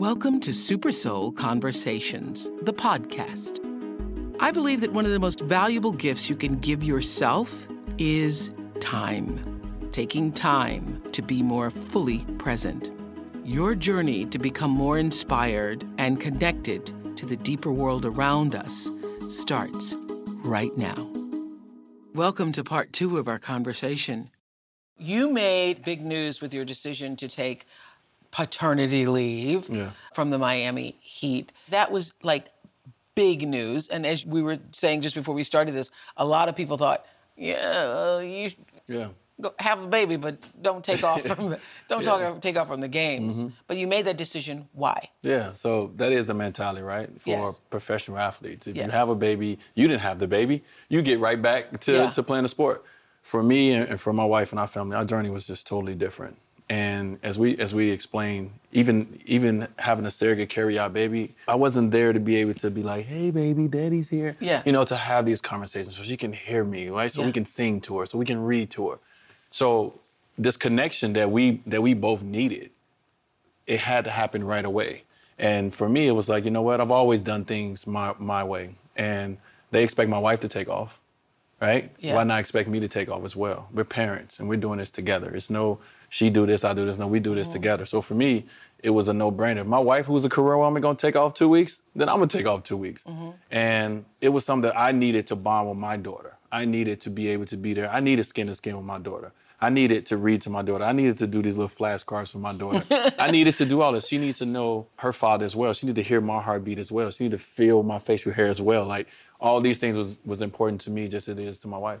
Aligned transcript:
Welcome 0.00 0.40
to 0.40 0.54
Super 0.54 0.92
Soul 0.92 1.30
Conversations, 1.30 2.50
the 2.62 2.72
podcast. 2.72 3.60
I 4.40 4.50
believe 4.50 4.80
that 4.80 4.94
one 4.94 5.04
of 5.04 5.10
the 5.10 5.18
most 5.18 5.40
valuable 5.40 5.92
gifts 5.92 6.30
you 6.30 6.36
can 6.36 6.54
give 6.54 6.82
yourself 6.82 7.68
is 7.98 8.50
time. 8.80 9.60
Taking 9.92 10.32
time 10.32 11.02
to 11.12 11.20
be 11.20 11.42
more 11.42 11.68
fully 11.68 12.20
present. 12.38 12.90
Your 13.44 13.74
journey 13.74 14.24
to 14.24 14.38
become 14.38 14.70
more 14.70 14.96
inspired 14.96 15.84
and 15.98 16.18
connected 16.18 16.86
to 17.18 17.26
the 17.26 17.36
deeper 17.36 17.70
world 17.70 18.06
around 18.06 18.54
us 18.54 18.90
starts 19.28 19.94
right 20.42 20.74
now. 20.78 21.10
Welcome 22.14 22.52
to 22.52 22.64
part 22.64 22.94
two 22.94 23.18
of 23.18 23.28
our 23.28 23.38
conversation. 23.38 24.30
You 24.96 25.30
made 25.30 25.84
big 25.84 26.02
news 26.02 26.40
with 26.40 26.52
your 26.52 26.64
decision 26.64 27.16
to 27.16 27.28
take 27.28 27.66
paternity 28.30 29.06
leave 29.06 29.68
Yeah. 29.68 29.90
from 30.14 30.30
the 30.30 30.38
Miami 30.38 30.96
Heat. 31.00 31.52
That 31.70 31.90
was 31.90 32.12
like 32.22 32.46
big 33.14 33.46
news. 33.46 33.88
And 33.88 34.06
as 34.06 34.24
we 34.24 34.42
were 34.42 34.58
saying 34.72 35.00
just 35.02 35.14
before 35.14 35.34
we 35.34 35.42
started 35.42 35.74
this, 35.74 35.90
a 36.16 36.24
lot 36.24 36.48
of 36.48 36.56
people 36.56 36.76
thought, 36.78 37.04
yeah, 37.36 38.16
uh, 38.16 38.20
you 38.20 38.52
Yeah. 38.86 39.08
go 39.40 39.52
have 39.58 39.82
a 39.84 39.86
baby, 39.86 40.16
but 40.16 40.36
don't 40.62 40.84
take 40.84 41.02
off 41.02 41.22
from 41.36 41.50
the, 41.50 41.60
don't 41.88 42.04
Yeah. 42.04 42.10
talk, 42.18 42.40
take 42.40 42.56
off 42.56 42.68
from 42.68 42.80
the 42.80 42.88
games. 42.88 43.42
But 43.66 43.76
you 43.78 43.86
made 43.86 44.04
that 44.04 44.16
decision. 44.16 44.68
Why? 44.72 45.08
Yeah. 45.22 45.52
So 45.54 45.90
that 45.96 46.12
is 46.12 46.28
the 46.28 46.34
mentality, 46.34 46.82
right? 46.82 47.08
For 47.20 47.30
Yes. 47.30 47.60
professional 47.70 48.18
athletes. 48.18 48.66
If 48.66 48.76
Yeah. 48.76 48.86
you 48.86 48.90
have 48.92 49.08
a 49.08 49.14
baby, 49.16 49.58
you 49.74 49.88
didn't 49.88 50.02
have 50.02 50.18
the 50.18 50.28
baby, 50.28 50.62
you 50.88 51.02
get 51.02 51.18
right 51.18 51.40
back 51.40 51.80
to, 51.80 51.92
Yeah. 51.92 52.10
to 52.10 52.22
playing 52.22 52.44
the 52.44 52.48
sport. 52.48 52.84
For 53.22 53.42
me 53.42 53.72
and, 53.74 53.88
and 53.88 54.00
for 54.00 54.12
my 54.14 54.24
wife 54.24 54.50
and 54.52 54.58
our 54.58 54.66
family, 54.66 54.96
our 54.96 55.04
journey 55.04 55.28
was 55.30 55.46
just 55.46 55.66
totally 55.66 55.94
different. 55.94 56.36
And 56.70 57.18
as 57.24 57.36
we 57.36 57.58
as 57.58 57.74
we 57.74 57.90
explained, 57.90 58.52
even 58.70 59.20
even 59.26 59.66
having 59.76 60.06
a 60.06 60.10
surrogate 60.10 60.50
carry 60.50 60.78
our 60.78 60.88
baby, 60.88 61.34
I 61.48 61.56
wasn't 61.56 61.90
there 61.90 62.12
to 62.12 62.20
be 62.20 62.36
able 62.36 62.54
to 62.54 62.70
be 62.70 62.84
like, 62.84 63.06
"Hey, 63.06 63.32
baby, 63.32 63.66
daddy's 63.66 64.08
here." 64.08 64.36
Yeah. 64.38 64.62
You 64.64 64.70
know, 64.70 64.84
to 64.84 64.94
have 64.94 65.26
these 65.26 65.40
conversations 65.40 65.96
so 65.96 66.04
she 66.04 66.16
can 66.16 66.32
hear 66.32 66.64
me, 66.64 66.88
right? 66.88 67.10
So 67.10 67.22
Yeah. 67.22 67.26
we 67.26 67.32
can 67.32 67.44
sing 67.44 67.80
to 67.82 67.98
her, 67.98 68.06
so 68.06 68.18
we 68.18 68.24
can 68.24 68.40
read 68.40 68.70
to 68.70 68.90
her. 68.90 68.98
So 69.50 69.98
this 70.38 70.56
connection 70.56 71.12
that 71.14 71.28
we 71.32 71.60
that 71.66 71.82
we 71.82 71.92
both 71.92 72.22
needed, 72.22 72.70
it 73.66 73.80
had 73.80 74.04
to 74.04 74.10
happen 74.10 74.44
right 74.44 74.64
away. 74.64 75.02
And 75.40 75.74
for 75.74 75.88
me, 75.88 76.06
it 76.06 76.12
was 76.12 76.28
like, 76.28 76.44
you 76.44 76.52
know 76.52 76.62
what? 76.62 76.80
I've 76.80 76.92
always 76.92 77.24
done 77.24 77.44
things 77.44 77.84
my 77.84 78.14
my 78.20 78.44
way, 78.44 78.76
and 78.94 79.38
they 79.72 79.82
expect 79.82 80.08
my 80.08 80.18
wife 80.18 80.38
to 80.42 80.48
take 80.48 80.68
off, 80.68 81.00
right? 81.60 81.90
Yeah. 82.00 82.14
Why 82.14 82.24
not 82.24 82.40
expect 82.40 82.68
me 82.68 82.80
to 82.80 82.88
take 82.88 83.08
off 83.08 83.24
as 83.24 83.36
well? 83.36 83.68
We're 83.72 83.84
parents, 83.84 84.40
and 84.40 84.48
we're 84.48 84.56
doing 84.56 84.78
this 84.78 84.90
together. 84.90 85.34
It's 85.34 85.50
no 85.50 85.78
she 86.10 86.28
do 86.28 86.44
this, 86.44 86.64
I 86.64 86.74
do 86.74 86.84
this. 86.84 86.98
No, 86.98 87.06
we 87.06 87.20
do 87.20 87.34
this 87.34 87.48
Mm-hmm. 87.48 87.52
together. 87.54 87.86
So 87.86 88.02
for 88.02 88.14
me, 88.14 88.44
it 88.82 88.90
was 88.90 89.06
a 89.08 89.12
no-brainer. 89.12 89.58
If 89.60 89.66
my 89.66 89.78
wife, 89.78 90.06
who's 90.06 90.24
a 90.24 90.28
career 90.28 90.56
woman, 90.56 90.82
gonna 90.82 90.96
take 90.96 91.14
off 91.16 91.34
two 91.34 91.48
weeks, 91.48 91.82
then 91.94 92.08
I'm 92.08 92.16
gonna 92.16 92.26
take 92.26 92.46
off 92.46 92.64
two 92.64 92.76
weeks. 92.76 93.04
Mm-hmm. 93.04 93.30
And 93.50 94.04
it 94.20 94.30
was 94.30 94.44
something 94.44 94.62
that 94.62 94.78
I 94.78 94.90
needed 94.92 95.26
to 95.28 95.36
bond 95.36 95.68
with 95.68 95.78
my 95.78 95.96
daughter. 95.96 96.36
I 96.50 96.64
needed 96.64 97.00
to 97.02 97.10
be 97.10 97.28
able 97.28 97.44
to 97.46 97.56
be 97.56 97.74
there. 97.74 97.88
I 97.90 98.00
needed 98.00 98.24
skin 98.24 98.48
to 98.48 98.54
skin 98.56 98.76
with 98.76 98.84
my 98.84 98.98
daughter. 98.98 99.32
I 99.62 99.68
needed 99.68 100.06
to 100.06 100.16
read 100.16 100.40
to 100.42 100.50
my 100.50 100.62
daughter. 100.62 100.84
I 100.84 100.92
needed 100.92 101.18
to 101.18 101.26
do 101.26 101.42
these 101.42 101.56
little 101.56 101.68
flashcards 101.68 102.32
for 102.32 102.38
my 102.38 102.54
daughter. 102.54 102.82
I 103.18 103.30
needed 103.36 103.54
to 103.56 103.66
do 103.66 103.82
all 103.82 103.92
this. 103.92 104.08
She 104.08 104.16
needed 104.16 104.36
to 104.36 104.46
know 104.46 104.86
her 104.96 105.12
father 105.12 105.44
as 105.44 105.54
well. 105.54 105.74
She 105.74 105.86
needed 105.86 106.02
to 106.02 106.08
hear 106.08 106.20
my 106.22 106.40
heartbeat 106.40 106.78
as 106.78 106.90
well. 106.90 107.10
She 107.10 107.24
needed 107.24 107.36
to 107.36 107.42
feel 107.42 107.82
my 107.82 107.98
facial 107.98 108.32
hair 108.32 108.46
as 108.46 108.60
well. 108.60 108.86
Like 108.86 109.06
all 109.40 109.60
these 109.60 109.78
things 109.78 109.96
was 109.96 110.20
was 110.24 110.42
important 110.42 110.80
to 110.82 110.90
me, 110.90 111.08
just 111.08 111.28
as 111.28 111.38
it 111.38 111.42
is 111.42 111.60
to 111.60 111.68
my 111.68 111.78
wife. 111.78 112.00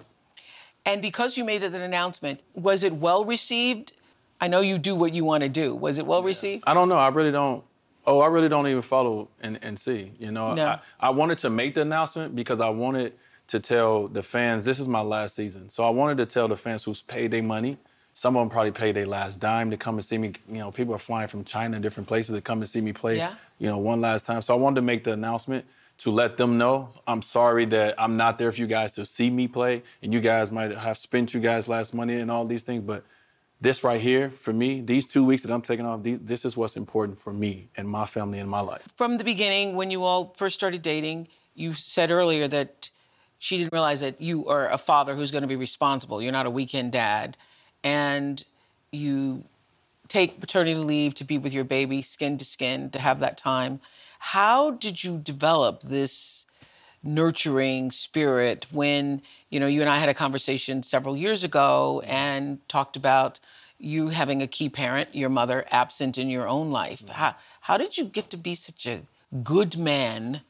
And 0.86 1.02
because 1.02 1.36
you 1.36 1.44
made 1.44 1.62
that 1.62 1.74
announcement, 1.74 2.40
was 2.54 2.82
it 2.84 2.94
well 2.94 3.24
received? 3.24 3.92
I 4.40 4.48
know 4.48 4.60
you 4.60 4.78
do 4.78 4.94
what 4.94 5.12
you 5.12 5.24
want 5.24 5.42
to 5.42 5.48
do. 5.48 5.74
Was 5.74 5.98
it 5.98 6.06
well 6.06 6.22
received? 6.22 6.64
I 6.66 6.72
don't 6.74 6.88
know. 6.88 6.96
I 6.96 7.08
really 7.08 7.32
don't. 7.32 7.62
Oh, 8.06 8.20
I 8.20 8.28
really 8.28 8.48
don't 8.48 8.66
even 8.66 8.80
follow 8.82 9.28
and, 9.42 9.58
and 9.62 9.78
see. 9.78 10.12
You 10.18 10.32
know, 10.32 10.54
No. 10.54 10.66
I, 10.66 10.80
I 11.00 11.10
wanted 11.10 11.36
to 11.38 11.50
make 11.50 11.74
the 11.74 11.82
announcement 11.82 12.34
because 12.34 12.60
I 12.60 12.70
wanted 12.70 13.12
to 13.48 13.60
tell 13.60 14.08
the 14.08 14.22
fans 14.22 14.64
this 14.64 14.80
is 14.80 14.88
my 14.88 15.02
last 15.02 15.36
season. 15.36 15.68
So 15.68 15.84
I 15.84 15.90
wanted 15.90 16.16
to 16.18 16.26
tell 16.26 16.48
the 16.48 16.56
fans 16.56 16.82
who's 16.82 17.02
paid 17.02 17.30
their 17.30 17.42
money. 17.42 17.76
Some 18.14 18.36
of 18.36 18.40
them 18.40 18.48
probably 18.48 18.72
paid 18.72 18.96
their 18.96 19.06
last 19.06 19.38
dime 19.38 19.70
to 19.70 19.76
come 19.76 19.96
and 19.96 20.04
see 20.04 20.16
me. 20.16 20.32
You 20.48 20.58
know, 20.58 20.70
people 20.70 20.94
are 20.94 20.98
flying 20.98 21.28
from 21.28 21.44
China 21.44 21.76
and 21.76 21.82
different 21.82 22.08
places 22.08 22.34
to 22.34 22.40
come 22.40 22.60
and 22.60 22.68
see 22.68 22.80
me 22.80 22.92
play. 22.92 23.18
Yeah. 23.18 23.34
You 23.58 23.68
know, 23.68 23.78
one 23.78 24.00
last 24.00 24.24
time. 24.24 24.40
So 24.40 24.54
I 24.54 24.58
wanted 24.58 24.76
to 24.76 24.82
make 24.82 25.04
the 25.04 25.12
announcement 25.12 25.64
to 26.00 26.10
let 26.10 26.36
them 26.36 26.56
know 26.56 26.88
I'm 27.06 27.20
sorry 27.20 27.66
that 27.66 27.94
I'm 27.98 28.16
not 28.16 28.38
there 28.38 28.50
for 28.52 28.58
you 28.58 28.66
guys 28.66 28.92
to 28.94 29.04
see 29.04 29.28
me 29.30 29.48
play, 29.48 29.82
and 30.02 30.12
you 30.12 30.20
guys 30.20 30.50
might 30.50 30.70
have 30.76 30.96
spent 30.96 31.34
you 31.34 31.40
guys 31.40 31.68
last 31.68 31.94
money 31.94 32.20
and 32.20 32.30
all 32.30 32.44
these 32.44 32.62
things, 32.62 32.82
but 32.82 33.04
this 33.60 33.84
right 33.84 34.00
here 34.00 34.30
for 34.30 34.54
me, 34.54 34.80
these 34.80 35.06
two 35.06 35.22
weeks 35.22 35.42
that 35.42 35.52
I'm 35.52 35.60
taking 35.60 35.84
off, 35.84 36.02
these, 36.02 36.18
this 36.20 36.46
is 36.46 36.56
what's 36.56 36.78
important 36.78 37.18
for 37.18 37.34
me 37.34 37.68
and 37.76 37.86
my 37.86 38.06
family 38.06 38.38
and 38.38 38.48
my 38.48 38.60
life. 38.60 38.82
From 38.94 39.18
the 39.18 39.24
beginning, 39.24 39.76
when 39.76 39.90
you 39.90 40.04
all 40.04 40.32
first 40.38 40.56
started 40.56 40.80
dating, 40.80 41.28
you 41.54 41.74
said 41.74 42.10
earlier 42.10 42.48
that 42.48 42.88
she 43.38 43.58
didn't 43.58 43.72
realize 43.72 44.00
that 44.00 44.20
you 44.20 44.48
are 44.48 44.70
a 44.70 44.78
father 44.78 45.14
who's 45.14 45.30
going 45.30 45.42
to 45.42 45.48
be 45.48 45.56
responsible. 45.56 46.22
You're 46.22 46.32
not 46.32 46.46
a 46.46 46.50
weekend 46.50 46.92
dad. 46.92 47.36
And 47.84 48.42
you 48.92 49.44
take 50.08 50.40
paternity 50.40 50.74
leave 50.74 51.14
to 51.14 51.24
be 51.24 51.36
with 51.36 51.52
your 51.52 51.64
baby 51.64 52.00
skin 52.02 52.38
to 52.38 52.44
skin, 52.44 52.90
to 52.90 52.98
have 52.98 53.20
that 53.20 53.36
time. 53.36 53.80
How 54.20 54.72
did 54.72 55.02
you 55.02 55.18
develop 55.18 55.80
this 55.80 56.46
nurturing 57.02 57.90
spirit 57.90 58.66
when, 58.70 59.22
you 59.48 59.58
know, 59.58 59.66
you 59.66 59.80
and 59.80 59.88
I 59.88 59.96
had 59.96 60.10
a 60.10 60.14
conversation 60.14 60.82
several 60.82 61.16
years 61.16 61.42
ago 61.42 62.02
and 62.06 62.58
talked 62.68 62.96
about 62.96 63.40
you 63.78 64.08
having 64.08 64.42
a 64.42 64.46
key 64.46 64.68
parent, 64.68 65.14
your 65.14 65.30
mother, 65.30 65.64
absent 65.70 66.18
in 66.18 66.28
your 66.28 66.46
own 66.46 66.70
life? 66.70 67.00
Mm-hmm. 67.00 67.12
How, 67.12 67.34
how 67.62 67.78
did 67.78 67.96
you 67.96 68.04
get 68.04 68.28
to 68.30 68.36
be 68.36 68.54
such 68.54 68.86
a 68.86 69.02
good 69.42 69.78
man 69.78 70.42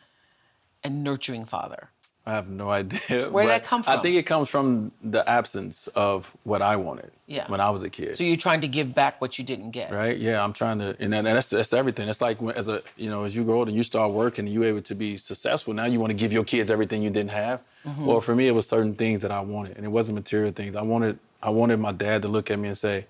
and 0.83 1.05
nurturing 1.05 1.45
father? 1.45 1.91
I 2.27 2.33
have 2.33 2.49
no 2.49 2.71
idea. 2.81 3.31
Where'd 3.31 3.33
but 3.33 3.47
that 3.47 3.65
come 3.65 3.83
from? 3.83 3.99
I 3.99 4.03
think 4.03 4.17
it 4.17 4.25
comes 4.25 4.49
from 4.49 4.93
the 5.03 5.29
absence 5.29 5.87
of 5.89 6.37
what 6.45 6.61
I 6.63 6.77
wanted 6.77 7.11
Yeah. 7.27 7.49
when 7.49 7.61
I 7.61 7.71
was 7.71 7.83
a 7.83 7.89
kid. 7.91 8.17
So 8.17 8.23
you're 8.25 8.37
trying 8.37 8.61
to 8.61 8.69
give 8.69 8.95
back 8.95 9.21
what 9.21 9.39
you 9.39 9.45
didn't 9.45 9.71
get. 9.71 9.91
right? 9.91 10.17
Yeah, 10.17 10.45
I'm 10.45 10.53
trying 10.53 10.79
to, 10.81 10.95
and, 11.01 11.13
that- 11.13 11.19
and 11.19 11.27
that's 11.27 11.49
that's 11.51 11.73
everything. 11.73 12.09
It's 12.09 12.21
like 12.21 12.41
when, 12.43 12.55
as 12.57 12.69
a 12.69 12.83
you 12.97 13.09
know, 13.11 13.25
as 13.25 13.35
you 13.35 13.43
grow 13.45 13.59
older, 13.61 13.71
you 13.73 13.83
start 13.83 14.13
working, 14.13 14.45
and 14.47 14.55
you're 14.55 14.65
able 14.65 14.83
to 14.83 14.95
be 14.95 15.17
successful. 15.17 15.73
Now 15.75 15.87
you 15.87 15.99
want 15.99 16.11
to 16.11 16.15
give 16.17 16.33
your 16.33 16.45
kids 16.45 16.71
everything 16.71 17.03
you 17.03 17.11
didn't 17.11 17.31
have. 17.33 17.65
Mm-hmm. 17.87 18.05
Well, 18.07 18.21
for 18.21 18.35
me, 18.37 18.49
it 18.49 18.55
was 18.55 18.69
certain 18.69 18.95
things 18.95 19.23
that 19.23 19.31
I 19.31 19.41
wanted, 19.41 19.77
and 19.77 19.87
it 19.87 19.91
wasn't 19.91 20.17
material 20.17 20.53
things. 20.53 20.77
I 20.77 20.83
wanted 20.83 21.19
I 21.43 21.51
wanted 21.51 21.81
my 21.81 21.93
dad 21.93 22.23
to 22.23 22.29
look 22.29 22.51
at 22.51 22.59
me 22.59 22.69
and 22.69 22.77
say, 22.77 23.07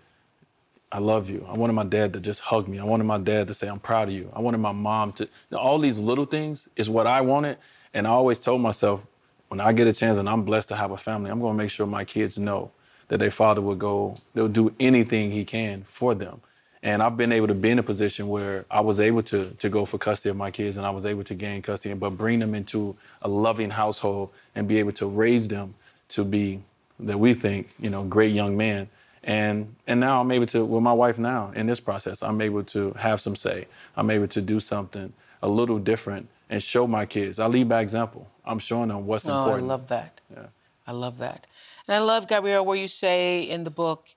I 0.93 0.99
love 0.99 1.29
you. 1.31 1.45
I 1.49 1.57
wanted 1.57 1.73
my 1.75 1.85
dad 1.85 2.13
to 2.15 2.21
just 2.21 2.41
hug 2.41 2.69
me. 2.69 2.79
I 2.79 2.85
wanted 2.85 3.05
my 3.05 3.19
dad 3.19 3.49
to 3.49 3.55
say, 3.55 3.69
I'm 3.69 3.79
proud 3.81 4.09
of 4.09 4.15
you. 4.15 4.31
I 4.35 4.41
wanted 4.41 4.59
my 4.59 4.73
mom 4.73 5.13
to, 5.15 5.29
all 5.57 5.79
these 5.79 5.99
little 6.01 6.25
things 6.25 6.69
is 6.77 6.89
what 6.91 7.07
I 7.07 7.21
wanted. 7.21 7.59
And 7.95 8.07
I 8.07 8.11
always 8.11 8.41
told 8.41 8.61
myself, 8.61 9.07
when 9.49 9.61
I 9.61 9.73
get 9.73 9.87
a 9.87 9.93
chance 9.93 10.19
and 10.19 10.29
I'm 10.29 10.45
blessed 10.45 10.69
to 10.71 10.77
have 10.77 10.93
a 10.93 10.97
family, 10.97 11.31
I'm 11.31 11.41
going 11.41 11.55
to 11.55 11.59
make 11.59 11.71
sure 11.71 11.87
my 11.87 12.05
kids 12.05 12.39
know 12.39 12.71
that 13.09 13.19
their 13.19 13.33
father 13.33 13.61
will 13.61 13.75
go, 13.75 14.17
they'll 14.35 14.49
do 14.49 14.73
anything 14.79 15.31
he 15.33 15.45
can 15.45 15.83
for 15.83 16.15
them. 16.15 16.41
And 16.83 17.03
I've 17.03 17.17
been 17.17 17.33
able 17.33 17.49
to 17.49 17.55
be 17.55 17.71
in 17.71 17.79
a 17.79 17.83
position 17.83 18.29
where 18.29 18.65
I 18.71 18.81
was 18.81 19.01
able 19.01 19.23
to, 19.25 19.51
to 19.51 19.69
go 19.69 19.85
for 19.85 19.99
custody 19.99 20.31
of 20.31 20.37
my 20.37 20.51
kids 20.51 20.77
and 20.77 20.87
I 20.87 20.91
was 20.91 21.05
able 21.05 21.25
to 21.25 21.35
gain 21.35 21.63
custody, 21.63 21.95
but 21.95 22.11
bring 22.11 22.39
them 22.39 22.55
into 22.55 22.97
a 23.23 23.29
loving 23.29 23.71
household 23.71 24.31
and 24.55 24.69
be 24.69 24.79
able 24.79 24.93
to 24.93 25.07
raise 25.07 25.49
them 25.49 25.75
to 26.11 26.25
be, 26.25 26.61
that 27.01 27.19
we 27.19 27.35
think, 27.35 27.69
you 27.81 27.91
know, 27.91 28.05
great 28.05 28.33
young 28.33 28.57
men. 28.57 28.89
And 29.25 29.75
and 29.87 30.01
now 30.01 30.21
I'm 30.21 30.31
able 30.31 30.47
to 30.47 30.65
with 30.65 30.83
my 30.83 30.95
wife 30.95 31.19
now 31.19 31.53
in 31.55 31.67
this 31.67 31.81
process, 31.81 32.23
I'm 32.23 32.41
able 32.41 32.65
to 32.65 32.93
have 32.93 33.21
some 33.21 33.37
say. 33.37 33.67
I'm 33.97 34.11
able 34.11 34.29
to 34.29 34.41
do 34.41 34.61
something 34.61 35.13
a 35.43 35.49
little 35.49 35.79
different 35.79 36.29
and 36.51 36.63
show 36.63 36.87
my 36.87 37.07
kids. 37.07 37.39
I 37.39 37.47
lead 37.47 37.69
by 37.69 37.81
example. 37.81 38.29
I'm 38.45 38.59
showing 38.59 38.89
them 38.89 39.07
what's 39.07 39.27
Oh, 39.27 39.39
important. 39.39 39.65
I 39.65 39.69
love 39.69 39.89
that. 39.89 40.21
Yeah. 40.31 40.47
I 40.87 40.93
love 40.93 41.19
that. 41.19 41.47
And 41.89 41.95
I 41.95 42.01
love, 42.01 42.29
Gabrielle, 42.29 42.67
where 42.67 42.77
you 42.77 42.89
say 42.89 43.43
in 43.43 43.65
the 43.65 43.71
book, 43.71 44.09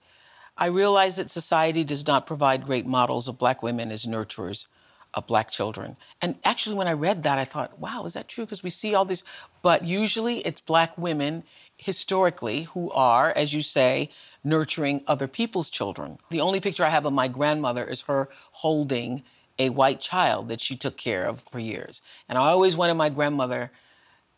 I 0.57 0.65
realize 0.67 1.15
that 1.15 1.31
society 1.31 1.83
does 1.83 2.05
not 2.05 2.27
provide 2.27 2.65
great 2.65 2.85
models 2.85 3.27
of 3.27 3.37
Black 3.37 3.63
women 3.63 3.91
as 3.91 4.05
nurturers 4.05 4.67
of 5.13 5.27
Black 5.27 5.51
children. 5.51 5.95
And 6.21 6.35
actually, 6.43 6.75
when 6.75 6.87
I 6.87 6.93
read 6.93 7.23
that, 7.23 7.37
I 7.37 7.45
thought, 7.45 7.79
wow, 7.79 8.03
is 8.05 8.13
that 8.13 8.27
true? 8.27 8.45
Because 8.45 8.63
we 8.63 8.69
see 8.71 8.95
all 8.95 9.05
these, 9.05 9.23
but 9.61 9.85
usually 9.85 10.39
it's 10.39 10.59
Black 10.59 10.97
women 10.97 11.43
historically 11.77 12.63
who 12.63 12.89
are, 12.91 13.31
as 13.35 13.53
you 13.53 13.61
say, 13.61 14.09
nurturing 14.43 15.03
other 15.07 15.27
people's 15.27 15.69
children. 15.69 16.17
The 16.29 16.41
only 16.41 16.59
picture 16.59 16.83
I 16.83 16.89
have 16.89 17.05
of 17.05 17.13
my 17.13 17.27
grandmother 17.27 17.83
is 17.83 18.01
her 18.03 18.29
holding 18.51 19.23
a 19.59 19.69
white 19.69 19.99
child 19.99 20.49
that 20.49 20.61
she 20.61 20.75
took 20.75 20.97
care 20.97 21.25
of 21.25 21.41
for 21.51 21.59
years. 21.59 22.01
And 22.27 22.37
I 22.37 22.49
always 22.49 22.75
wanted 22.75 22.95
my 22.95 23.09
grandmother 23.09 23.71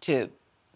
to 0.02 0.30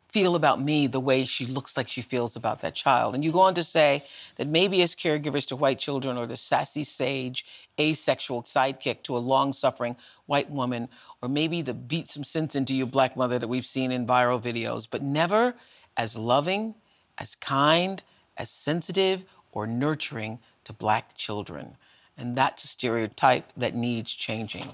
feel 0.10 0.36
about 0.36 0.60
me 0.60 0.88
the 0.88 1.00
way 1.00 1.24
she 1.24 1.46
looks 1.46 1.78
like 1.78 1.88
she 1.88 2.02
feels 2.02 2.36
about 2.36 2.62
that 2.62 2.74
child. 2.74 3.14
And 3.14 3.24
you 3.24 3.32
go 3.32 3.42
on 3.42 3.54
to 3.54 3.64
say 3.64 4.04
that 4.38 4.48
maybe 4.48 4.82
as 4.82 4.96
caregivers 4.96 5.48
to 5.48 5.56
white 5.56 5.78
children 5.78 6.18
or 6.18 6.26
the 6.26 6.36
sassy 6.36 6.84
sage, 6.84 7.46
asexual 7.80 8.44
sidekick 8.44 9.04
to 9.04 9.16
a 9.16 9.20
long 9.20 9.54
suffering 9.54 9.96
white 10.26 10.50
woman, 10.50 10.90
or 11.22 11.30
maybe 11.30 11.62
the 11.62 11.76
beat 11.76 12.10
some 12.10 12.24
sense 12.24 12.56
into 12.56 12.74
you 12.76 12.88
black 12.88 13.16
mother 13.16 13.38
that 13.38 13.48
we've 13.48 13.68
seen 13.68 13.92
in 13.92 14.08
viral 14.08 14.42
videos, 14.42 14.88
but 14.90 15.04
never 15.04 15.54
as 15.96 16.18
loving, 16.18 16.74
as 17.20 17.36
kind, 17.36 18.02
as 18.38 18.50
sensitive, 18.50 19.24
or 19.52 19.68
nurturing 19.68 20.40
to 20.64 20.74
black 20.74 21.16
children. 21.16 21.76
And 22.20 22.36
that's 22.36 22.64
a 22.64 22.68
stereotype 22.68 23.46
that 23.58 23.74
needs 23.74 24.12
changing. 24.14 24.68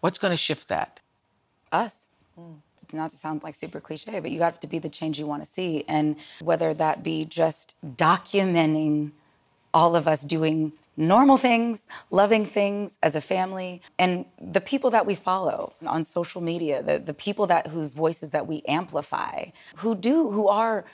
What's 0.00 0.18
going 0.18 0.32
to 0.32 0.36
shift 0.36 0.68
that? 0.68 1.00
us. 1.72 2.08
Mm, 2.38 2.56
not 2.92 3.10
to 3.10 3.16
sound 3.16 3.42
like 3.42 3.54
super 3.54 3.80
cliche, 3.80 4.20
but 4.20 4.30
you 4.30 4.40
have 4.42 4.60
to 4.60 4.66
be 4.66 4.78
the 4.78 4.88
change 4.88 5.18
you 5.18 5.26
want 5.26 5.42
to 5.42 5.48
see. 5.48 5.84
And 5.88 6.16
whether 6.40 6.74
that 6.74 7.02
be 7.02 7.24
just 7.24 7.74
documenting 7.96 9.12
all 9.74 9.96
of 9.96 10.06
us 10.06 10.22
doing 10.22 10.72
normal 10.96 11.38
things, 11.38 11.88
loving 12.10 12.44
things 12.44 12.98
as 13.02 13.16
a 13.16 13.20
family, 13.20 13.80
and 13.98 14.26
the 14.40 14.60
people 14.60 14.90
that 14.90 15.06
we 15.06 15.14
follow 15.14 15.72
on 15.86 16.04
social 16.04 16.42
media, 16.42 16.82
the, 16.82 16.98
the 16.98 17.14
people 17.14 17.46
that 17.46 17.66
whose 17.68 17.94
voices 17.94 18.30
that 18.30 18.46
we 18.46 18.62
amplify, 18.68 19.46
who 19.76 19.94
do, 19.94 20.30
who 20.30 20.48
are 20.48 20.84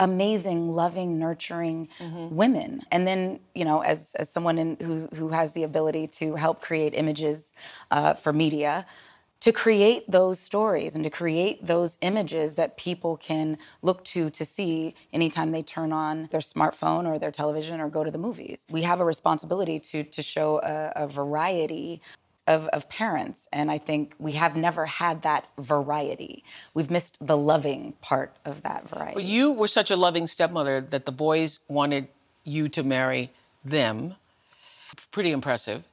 amazing, 0.00 0.74
loving, 0.74 1.18
nurturing 1.18 1.88
women. 2.30 2.82
And 2.90 3.06
then, 3.06 3.40
you 3.54 3.64
know, 3.64 3.80
as, 3.80 4.14
as 4.18 4.30
someone 4.30 4.58
in, 4.58 4.76
who, 4.80 5.06
who 5.14 5.28
has 5.28 5.52
the 5.52 5.62
ability 5.62 6.06
to 6.08 6.34
help 6.34 6.60
create 6.60 6.94
images 6.94 7.52
uh, 7.90 8.14
for 8.14 8.32
media, 8.32 8.86
to 9.40 9.52
create 9.52 10.10
those 10.10 10.40
stories 10.40 10.96
and 10.96 11.04
to 11.04 11.10
create 11.10 11.64
those 11.64 11.98
images 12.00 12.54
that 12.56 12.76
people 12.76 13.16
can 13.16 13.58
look 13.82 14.02
to 14.02 14.30
to 14.30 14.44
see 14.44 14.94
anytime 15.12 15.52
they 15.52 15.62
turn 15.62 15.92
on 15.92 16.28
their 16.32 16.40
smartphone 16.40 17.06
or 17.06 17.18
their 17.18 17.30
television 17.30 17.80
or 17.80 17.88
go 17.88 18.02
to 18.02 18.10
the 18.10 18.18
movies. 18.18 18.66
We 18.70 18.82
have 18.82 18.98
a 18.98 19.04
responsibility 19.04 19.78
to, 19.78 20.04
to 20.04 20.22
show 20.22 20.60
a, 20.62 21.04
a 21.04 21.06
variety 21.06 22.00
of, 22.46 22.66
of 22.68 22.88
parents. 22.88 23.48
And 23.52 23.70
I 23.70 23.78
think 23.78 24.14
we 24.18 24.32
have 24.32 24.56
never 24.56 24.86
had 24.86 25.22
that 25.22 25.48
variety. 25.58 26.44
We've 26.74 26.90
missed 26.90 27.18
the 27.20 27.36
loving 27.36 27.94
part 28.00 28.36
of 28.44 28.62
that 28.62 28.88
variety. 28.88 29.14
But 29.14 29.24
you 29.24 29.52
were 29.52 29.68
such 29.68 29.90
a 29.90 29.96
loving 29.96 30.28
stepmother 30.28 30.80
that 30.80 31.06
the 31.06 31.12
boys 31.12 31.60
wanted 31.68 32.08
you 32.44 32.68
to 32.70 32.82
marry 32.82 33.30
them. 33.64 34.14
Pretty 35.10 35.32
impressive. 35.32 35.84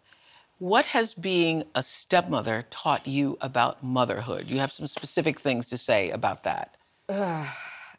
What 0.59 0.85
has 0.87 1.13
being 1.13 1.65
a 1.75 1.83
stepmother 1.83 2.65
taught 2.69 3.07
you 3.07 3.37
about 3.41 3.83
motherhood? 3.83 4.45
You 4.45 4.59
have 4.59 4.71
some 4.71 4.87
specific 4.87 5.39
things 5.39 5.69
to 5.69 5.77
say 5.77 6.11
about 6.11 6.43
that. 6.43 6.75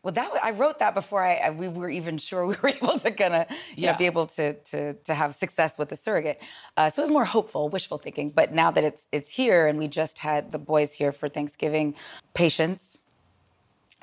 Well, 0.04 0.12
that 0.12 0.30
I 0.42 0.50
wrote 0.50 0.78
that 0.80 0.94
before 0.94 1.24
I, 1.24 1.34
I- 1.36 1.50
we 1.50 1.66
were 1.66 1.88
even 1.90 2.18
sure 2.18 2.46
we 2.46 2.54
were 2.62 2.68
able 2.68 2.98
to 2.98 3.10
kind 3.10 3.34
of 3.34 3.46
you 3.50 3.56
Yeah. 3.84 3.92
know 3.92 3.98
be 3.98 4.06
able 4.06 4.26
to 4.38 4.52
to 4.52 4.92
to 4.94 5.14
have 5.14 5.34
success 5.34 5.78
with 5.78 5.88
the 5.88 5.96
surrogate. 5.96 6.40
Uh, 6.76 6.90
so 6.90 7.02
it 7.02 7.04
was 7.04 7.10
more 7.10 7.24
hopeful, 7.24 7.68
wishful 7.70 7.98
thinking. 7.98 8.30
But 8.30 8.52
now 8.52 8.70
that 8.70 8.84
it's 8.84 9.08
it's 9.10 9.30
here, 9.30 9.66
and 9.66 9.78
we 9.78 9.88
just 9.88 10.18
had 10.18 10.52
the 10.52 10.58
boys 10.58 10.92
here 10.92 11.10
for 11.10 11.28
Thanksgiving, 11.28 11.94
patience, 12.34 13.02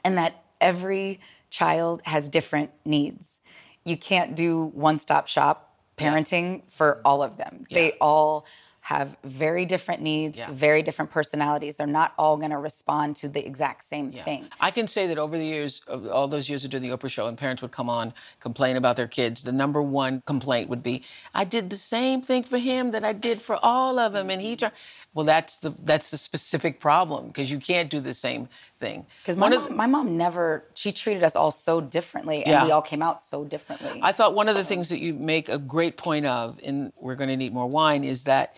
and 0.03 0.18
that 0.18 0.44
every 0.59 1.19
child 1.51 2.01
has 2.06 2.30
different 2.30 2.71
needs. 2.83 3.42
You 3.86 3.95
can't 3.98 4.36
do 4.36 4.65
one 4.74 4.98
stop 5.00 5.27
shop 5.27 5.75
parenting 5.98 6.63
for 6.71 7.00
all 7.06 7.21
of 7.21 7.38
them. 7.38 7.65
They 7.69 7.92
all 8.01 8.45
have 8.81 9.16
very 9.24 9.63
different 9.66 10.01
needs, 10.01 10.39
Yeah. 10.39 10.48
very 10.51 10.81
different 10.81 11.12
personalities. 11.12 11.78
They're 11.78 11.86
not 11.86 12.13
all 12.18 12.36
going 12.36 12.50
to 12.51 12.57
respond 12.57 13.16
to 13.18 13.30
the 13.30 13.45
exact 13.45 13.83
same 13.83 14.12
thing. 14.12 14.50
I 14.60 14.72
can 14.72 14.88
say 14.88 15.06
that 15.07 15.19
over 15.19 15.38
the 15.38 15.45
years, 15.45 15.81
uh, 15.88 16.10
all 16.10 16.28
those 16.28 16.50
years 16.50 16.66
of 16.66 16.72
doing 16.72 16.83
the 16.83 16.89
Oprah 16.89 17.10
show, 17.10 17.28
and 17.28 17.38
parents 17.38 17.62
would 17.62 17.72
come 17.72 17.89
on, 17.89 18.12
complain 18.39 18.75
about 18.78 18.98
their 18.98 19.07
kids, 19.07 19.44
the 19.44 19.51
number 19.51 19.81
one 19.83 20.24
complaint 20.25 20.68
would 20.69 20.81
be, 20.81 21.04
I 21.36 21.44
did 21.44 21.69
the 21.69 21.75
same 21.75 22.22
thing 22.22 22.44
for 22.44 22.57
him 22.57 22.92
that 22.92 23.06
I 23.06 23.13
did 23.13 23.39
for 23.39 23.60
all 23.62 24.00
of 24.00 24.13
them. 24.13 24.30
And 24.31 24.42
he 24.42 24.54
mm-hmm. 24.54 24.60
tried. 24.60 24.72
Well, 25.13 25.25
that's 25.25 25.58
the 25.58 25.74
that's 25.84 26.10
the 26.10 26.18
specific 26.18 26.80
problem 26.80 27.28
because 27.28 27.52
you 27.52 27.60
can't 27.60 27.90
do 27.90 28.00
the 28.00 28.13
same 28.13 28.48
thing. 28.80 29.06
Because 29.22 29.36
my, 29.36 29.50
mom, 29.50 29.63
the- 29.66 29.75
my 29.75 29.86
mom 29.88 30.18
never, 30.18 30.66
she 30.74 30.92
treated 30.94 31.22
us 31.24 31.36
all 31.36 31.52
so 31.52 31.81
differently, 31.81 32.44
and 32.46 32.52
Yeah. 32.54 32.66
we 32.66 32.72
all 32.72 32.81
came 32.81 33.02
out 33.02 33.22
so 33.22 33.44
differently. 33.44 34.00
I 34.02 34.13
thought 34.13 34.36
one 34.36 34.48
of 34.48 34.56
the 34.56 34.62
uh-huh. 34.62 34.69
things 34.69 34.90
that 34.90 35.00
you 35.00 35.13
make 35.13 35.50
a 35.50 35.58
great 35.58 35.98
point 35.98 36.25
of 36.25 36.60
in 36.63 36.94
We're 36.96 37.16
Going 37.16 37.30
to 37.30 37.36
Need 37.36 37.54
More 37.54 37.68
Wine 37.68 38.04
is 38.06 38.24
that 38.24 38.56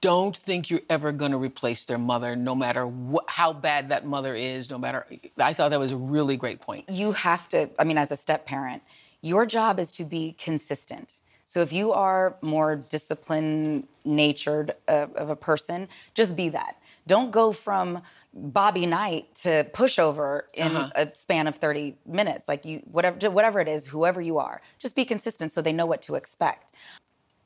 don't 0.00 0.36
think 0.36 0.70
you're 0.70 0.82
ever 0.88 1.10
going 1.10 1.32
to 1.32 1.38
replace 1.38 1.86
their 1.86 1.98
mother, 1.98 2.36
no 2.36 2.54
matter 2.54 2.86
wh- 2.86 3.26
how 3.28 3.52
bad 3.52 3.88
that 3.88 4.06
mother 4.06 4.36
is, 4.36 4.70
no 4.70 4.78
matter. 4.78 5.04
I 5.38 5.52
thought 5.52 5.70
that 5.70 5.80
was 5.80 5.90
a 5.90 5.96
really 5.96 6.36
great 6.36 6.60
point. 6.60 6.84
you 6.88 7.10
have 7.10 7.48
to, 7.48 7.68
I 7.80 7.84
mean, 7.84 7.98
as 7.98 8.12
a 8.12 8.16
step 8.16 8.46
parent, 8.46 8.82
your 9.22 9.44
job 9.46 9.80
is 9.80 9.90
to 9.92 10.04
be 10.04 10.32
consistent. 10.38 11.20
So 11.52 11.60
if 11.60 11.70
you 11.70 11.92
are 11.92 12.38
more 12.40 12.76
disciplined 12.76 13.86
natured 14.06 14.72
uh, 14.88 15.08
of 15.16 15.28
a 15.28 15.36
person, 15.36 15.86
just 16.14 16.34
be 16.34 16.48
that. 16.48 16.76
Don't 17.06 17.30
go 17.30 17.52
from 17.52 18.00
Bobby 18.32 18.86
Knight 18.86 19.34
to 19.42 19.64
pushover 19.74 20.44
in 20.54 20.72
a 20.94 21.14
span 21.14 21.46
of 21.46 21.56
30 21.56 21.96
minutes. 22.06 22.48
Like 22.48 22.64
you, 22.64 22.78
whatever, 22.90 23.30
whatever 23.30 23.60
it 23.60 23.68
is, 23.68 23.86
whoever 23.86 24.22
you 24.22 24.38
are, 24.38 24.62
just 24.78 24.96
be 24.96 25.04
consistent 25.04 25.52
so 25.52 25.60
they 25.60 25.74
know 25.74 25.84
what 25.84 26.00
to 26.02 26.14
expect. 26.14 26.72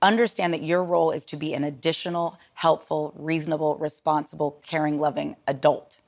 Understand 0.01 0.55
that 0.55 0.63
your 0.63 0.85
role 0.85 1.11
is 1.11 1.27
to 1.27 1.37
be 1.37 1.53
an 1.55 1.65
additional, 1.65 2.39
helpful, 2.55 3.13
reasonable, 3.17 3.75
responsible, 3.75 4.61
caring, 4.63 5.01
loving 5.01 5.35
adult. 5.49 6.01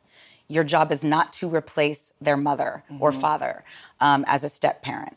Your 0.51 0.65
job 0.65 0.91
is 0.91 1.05
not 1.05 1.33
to 1.35 1.55
replace 1.55 2.13
their 2.23 2.37
mother 2.37 2.83
or 3.01 3.13
father 3.13 3.65
um, 4.01 4.25
as 4.27 4.45
a 4.45 4.49
step 4.49 4.81
parent. 4.83 5.17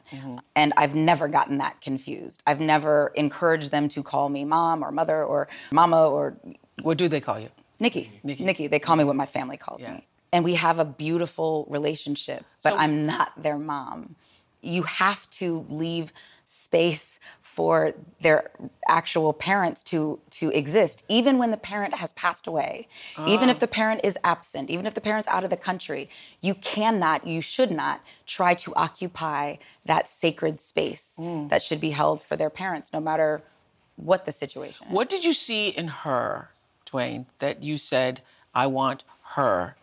And 0.58 0.74
I've 0.76 0.94
never 0.94 1.30
gotten 1.30 1.58
that 1.60 1.80
confused. 1.80 2.44
I've 2.46 2.60
never 2.60 3.14
encouraged 3.16 3.72
them 3.72 3.88
to 3.90 4.04
call 4.04 4.28
me 4.28 4.44
mom 4.44 4.84
or 4.84 4.92
mother 4.92 5.24
or 5.24 5.48
mama 5.72 6.06
or 6.08 6.36
What 6.82 6.98
do 6.98 7.08
they 7.08 7.22
call 7.22 7.40
you? 7.40 7.48
Nikki. 7.80 8.12
Nikki. 8.24 8.68
They 8.68 8.80
call 8.80 8.98
me 8.98 9.06
what 9.06 9.16
my 9.16 9.26
family 9.26 9.56
calls 9.58 9.82
Yeah. 9.84 9.94
me. 9.96 10.08
And 10.34 10.44
we 10.44 10.56
have 10.56 10.80
a 10.80 10.86
beautiful 10.86 11.66
relationship, 11.70 12.46
but 12.64 12.72
So- 12.74 12.78
I'm 12.78 13.06
not 13.06 13.32
their 13.42 13.58
mom. 13.58 14.16
You 14.62 14.84
have 14.84 15.30
to 15.32 15.66
leave 15.70 16.14
space 16.46 17.20
for 17.42 17.94
their 18.22 18.52
actual 18.88 19.32
parents 19.32 19.84
to 19.84 20.20
to 20.30 20.50
exist 20.50 21.04
even 21.08 21.38
when 21.38 21.52
the 21.52 21.58
parent 21.58 21.94
has 21.96 22.12
passed 22.14 22.46
away. 22.46 22.88
Even 23.28 23.50
if 23.50 23.58
ah. 23.58 23.60
the 23.60 23.68
parent 23.68 24.02
is 24.04 24.18
absent 24.24 24.70
even 24.70 24.86
if 24.86 24.94
the 24.94 25.02
parent's 25.02 25.28
out 25.30 25.44
of 25.44 25.50
the 25.50 25.58
country 25.58 26.10
you 26.42 26.54
cannot 26.56 27.26
you 27.26 27.42
should 27.42 27.72
not 27.72 28.02
try 28.26 28.54
to 28.54 28.74
occupy 28.76 29.56
that 29.86 30.08
sacred 30.08 30.60
space 30.60 31.18
mm. 31.20 31.48
that 31.50 31.62
should 31.62 31.80
be 31.80 31.92
held 31.92 32.22
for 32.22 32.36
their 32.36 32.50
parents 32.50 32.92
no 32.92 33.00
matter 33.00 33.42
what 33.96 34.26
the 34.26 34.32
situation 34.32 34.88
is. 34.88 34.94
What 34.94 35.10
did 35.10 35.24
you 35.24 35.34
see 35.34 35.70
in 35.70 35.88
her, 35.88 36.50
Dwyane, 36.90 37.26
that 37.40 37.64
you 37.64 37.78
said, 37.78 38.22
I 38.54 38.68
want 38.68 39.04
her 39.36 39.76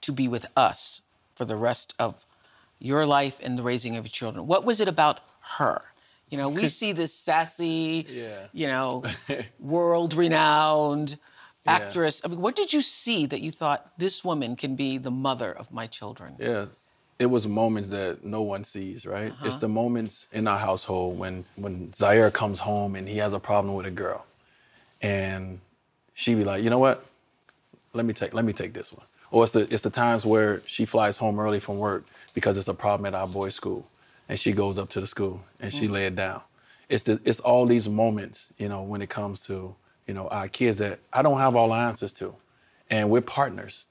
to 0.00 0.12
be 0.12 0.28
with 0.28 0.46
us 0.56 1.02
for 1.34 1.44
the 1.44 1.56
rest 1.56 1.94
of 1.98 2.26
your 2.78 3.06
life 3.06 3.38
and 3.42 3.58
the 3.58 3.62
raising 3.62 3.96
of 3.96 4.04
your 4.04 4.10
children? 4.10 4.46
What 4.46 4.64
was 4.64 4.80
it 4.80 4.88
about 4.88 5.20
her? 5.40 5.82
You 6.30 6.38
know, 6.38 6.48
we 6.48 6.68
see 6.80 6.92
this 6.92 7.14
sassy, 7.14 8.06
Yeah. 8.08 8.46
you 8.52 8.68
know, 8.68 9.04
world 9.58 10.14
renowned 10.14 11.18
actress. 11.66 12.22
I 12.24 12.28
mean, 12.28 12.40
what 12.40 12.56
did 12.56 12.72
you 12.72 12.80
see 12.80 13.26
that 13.26 13.40
you 13.40 13.50
thought 13.50 13.92
this 13.98 14.24
woman 14.24 14.56
can 14.56 14.74
be 14.74 14.98
the 14.98 15.10
mother 15.10 15.52
of 15.52 15.72
my 15.72 15.86
children? 15.86 16.34
Yeah, 16.38 16.66
it 17.18 17.26
was 17.26 17.46
moments 17.46 17.90
that 17.90 18.24
no 18.24 18.42
one 18.42 18.64
sees, 18.64 19.04
right? 19.06 19.32
It's 19.42 19.56
uh-huh. 19.56 19.58
the 19.58 19.68
moments 19.68 20.28
in 20.32 20.46
our 20.46 20.58
household 20.58 21.18
when 21.18 21.44
when 21.56 21.92
Zaire 21.92 22.30
comes 22.30 22.60
home 22.60 22.94
and 22.94 23.08
he 23.08 23.18
has 23.18 23.32
a 23.32 23.40
problem 23.40 23.74
with 23.74 23.86
a 23.86 23.90
girl, 23.90 24.24
and 25.02 25.60
she 26.14 26.34
be 26.34 26.44
like, 26.44 26.62
you 26.62 26.70
know 26.70 26.78
what? 26.78 27.04
Let 27.92 28.06
me 28.06 28.12
take 28.12 28.34
let 28.34 28.44
me 28.44 28.52
take 28.52 28.72
this 28.72 28.92
one. 28.92 29.06
Or 29.30 29.44
it's 29.44 29.52
the 29.52 29.72
it's 29.72 29.82
the 29.82 29.90
times 29.90 30.24
where 30.24 30.62
she 30.66 30.84
flies 30.84 31.16
home 31.16 31.38
early 31.38 31.60
from 31.60 31.78
work 31.78 32.04
because 32.34 32.56
it's 32.56 32.68
a 32.68 32.74
problem 32.74 33.06
at 33.06 33.14
our 33.14 33.26
boys' 33.26 33.54
school, 33.54 33.86
and 34.28 34.38
she 34.38 34.52
goes 34.52 34.78
up 34.78 34.88
to 34.90 35.00
the 35.00 35.06
school 35.06 35.40
and 35.60 35.72
she 35.72 35.86
mm. 35.86 35.92
lay 35.92 36.06
it 36.06 36.16
down. 36.16 36.40
It's 36.88 37.02
the 37.02 37.20
it's 37.24 37.40
all 37.40 37.66
these 37.66 37.88
moments, 37.88 38.52
you 38.58 38.68
know, 38.68 38.82
when 38.82 39.02
it 39.02 39.10
comes 39.10 39.46
to 39.46 39.74
you 40.06 40.14
know 40.14 40.28
our 40.28 40.48
kids 40.48 40.78
that 40.78 41.00
I 41.12 41.22
don't 41.22 41.38
have 41.38 41.56
all 41.56 41.68
the 41.68 41.74
answers 41.74 42.12
to, 42.14 42.34
and 42.90 43.10
we're 43.10 43.20
partners. 43.20 43.86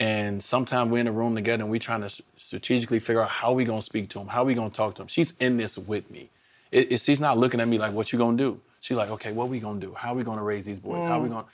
And 0.00 0.42
sometimes 0.42 0.90
we're 0.90 0.98
in 0.98 1.06
a 1.06 1.12
room 1.12 1.36
together 1.36 1.62
and 1.62 1.70
we're 1.70 1.78
trying 1.78 2.00
to 2.00 2.10
strategically 2.36 2.98
figure 2.98 3.22
out 3.22 3.28
how 3.28 3.52
we 3.52 3.64
gonna 3.64 3.80
speak 3.80 4.08
to 4.10 4.18
them, 4.18 4.26
how 4.26 4.42
we 4.42 4.52
gonna 4.52 4.68
talk 4.68 4.96
to 4.96 5.02
them. 5.02 5.06
She's 5.06 5.36
in 5.38 5.56
this 5.56 5.78
with 5.78 6.10
me. 6.10 6.28
It, 6.72 6.90
it, 6.90 7.00
she's 7.00 7.20
not 7.20 7.38
looking 7.38 7.60
at 7.60 7.68
me 7.68 7.78
like, 7.78 7.92
what 7.92 8.12
you 8.12 8.18
gonna 8.18 8.36
do? 8.36 8.60
She's 8.80 8.96
like, 8.96 9.10
okay, 9.10 9.30
what 9.30 9.48
we 9.48 9.60
gonna 9.60 9.78
do? 9.78 9.94
How 9.94 10.12
we 10.12 10.24
gonna 10.24 10.42
raise 10.42 10.64
these 10.64 10.80
boys? 10.80 11.04
How 11.04 11.20
we 11.20 11.28
mm. 11.28 11.32
gonna? 11.32 11.46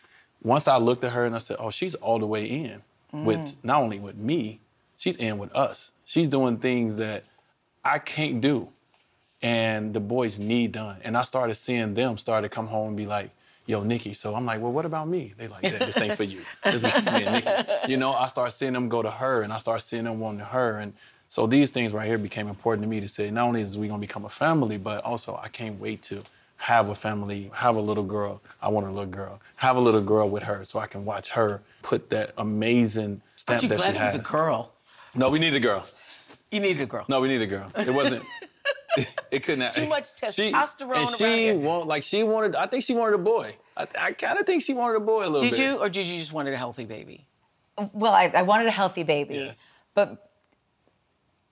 Once 0.43 0.67
I 0.67 0.79
looked 0.79 1.05
at 1.05 1.13
her 1.13 1.27
and 1.27 1.35
I 1.35 1.39
said, 1.39 1.59
oh, 1.61 1.69
she's 1.69 1.95
all 1.97 2.19
the 2.19 2.27
way 2.27 2.47
in 2.47 2.81
with 3.13 3.57
not 3.63 3.81
only 3.83 4.01
with 4.01 4.17
me, 4.17 4.61
she's 4.97 5.17
in 5.17 5.39
with 5.39 5.55
us. 5.55 5.93
She's 6.05 6.29
doing 6.29 6.59
things 6.59 6.97
that 6.97 7.25
I 7.85 7.99
can't 7.99 8.41
do, 8.41 8.69
and 9.43 9.95
the 9.95 10.01
boys 10.01 10.41
need 10.41 10.73
done. 10.73 10.99
And 11.05 11.17
I 11.17 11.23
started 11.23 11.57
seeing 11.57 11.95
them 11.95 12.19
start 12.19 12.45
to 12.45 12.49
come 12.49 12.67
home 12.69 12.89
and 12.89 12.97
be 12.97 13.07
like, 13.07 13.31
yo, 13.67 13.83
Nikki. 13.85 14.15
So 14.15 14.35
I'm 14.35 14.47
like, 14.47 14.61
well, 14.61 14.73
what 14.73 14.87
about 14.87 15.09
me? 15.09 15.35
They 15.39 15.49
like, 15.49 15.63
"Dad, 15.63 15.85
this 15.87 16.01
ain't 16.01 16.15
for 16.15 16.25
you. 16.25 16.41
This 16.65 16.83
is 16.85 17.07
me 17.07 17.25
and 17.25 17.33
Nikki. 17.35 17.51
You 17.93 17.97
know, 17.99 18.13
I 18.13 18.29
start 18.29 18.53
seeing 18.53 18.73
them 18.75 18.89
go 18.89 19.03
to 19.03 19.11
her, 19.11 19.43
and 19.43 19.53
I 19.53 19.59
start 19.59 19.83
seeing 19.83 20.05
them 20.05 20.21
wanting 20.21 20.41
her, 20.41 20.79
and 20.79 20.93
so 21.29 21.47
these 21.47 21.71
things 21.71 21.93
right 21.93 22.09
here 22.09 22.19
became 22.19 22.49
important 22.49 22.85
to 22.85 22.89
me 22.89 23.01
to 23.01 23.09
say. 23.09 23.31
Not 23.31 23.47
only 23.49 23.61
is 23.63 23.79
we 23.79 23.89
gonna 23.89 24.01
become 24.01 24.25
a 24.25 24.31
family, 24.31 24.79
but 24.79 25.05
also 25.05 25.41
I 25.43 25.49
can't 25.49 25.79
wait 25.81 26.03
to 26.05 26.23
have 26.59 26.89
a 26.91 26.95
family, 26.95 27.51
have 27.55 27.77
a 27.77 27.81
little 27.81 28.05
girl. 28.05 28.43
I 28.61 28.69
want 28.69 28.87
a 28.87 28.91
little 28.91 29.07
girl. 29.07 29.41
Have 29.57 29.77
a 29.77 29.81
little 29.81 30.03
girl 30.03 30.29
with 30.29 30.43
her, 30.43 30.65
so 30.65 30.79
I 30.79 30.87
can 30.87 31.05
watch 31.05 31.31
her 31.31 31.63
put 31.83 32.11
that 32.11 32.33
amazing 32.37 33.23
stamp 33.37 33.55
Aren't 33.55 33.63
you 33.63 33.69
that 33.71 33.77
glad 33.79 33.95
she 33.95 33.99
it 33.99 34.03
was 34.03 34.15
a 34.15 34.19
girl? 34.19 34.73
No, 35.15 35.31
we 35.31 35.39
need 35.39 35.55
a 35.55 35.61
girl. 35.61 35.87
You 36.51 36.61
needed 36.61 36.83
a 36.83 36.87
girl. 36.87 37.05
No, 37.09 37.21
we 37.21 37.29
need 37.29 37.41
a 37.43 37.47
girl. 37.47 37.71
It 37.77 37.93
wasn't. 37.95 38.25
it 39.31 39.43
couldn't. 39.45 39.61
have- 39.63 39.75
Too 39.75 39.89
much 39.89 40.07
She- 40.33 40.51
testosterone 40.51 40.81
and 40.83 40.91
around 40.91 41.17
she 41.17 41.25
here. 41.45 41.55
want 41.57 41.87
like 41.87 42.03
she 42.03 42.23
wanted. 42.25 42.57
I 42.57 42.67
think 42.67 42.85
she 42.85 42.95
wanted 42.95 43.15
a 43.15 43.19
boy. 43.19 43.55
I, 43.77 43.87
I 43.99 44.13
kind 44.13 44.39
of 44.39 44.47
think 44.47 44.63
she 44.63 44.75
wanted 44.75 44.97
a 44.97 45.01
boy 45.01 45.25
a 45.25 45.29
little 45.29 45.41
bit. 45.43 45.51
Did 45.51 45.57
bit. 45.59 45.65
you, 45.65 45.77
or 45.79 45.89
did 45.89 46.07
you 46.07 46.19
just 46.19 46.33
wanted 46.33 46.55
a 46.55 46.57
healthy 46.57 46.85
baby? 46.85 47.27
Well, 47.93 48.13
I, 48.13 48.25
I 48.35 48.43
wanted 48.43 48.67
a 48.67 48.73
healthy 48.73 49.05
baby, 49.05 49.35
Yes. 49.37 49.63
but 49.95 50.28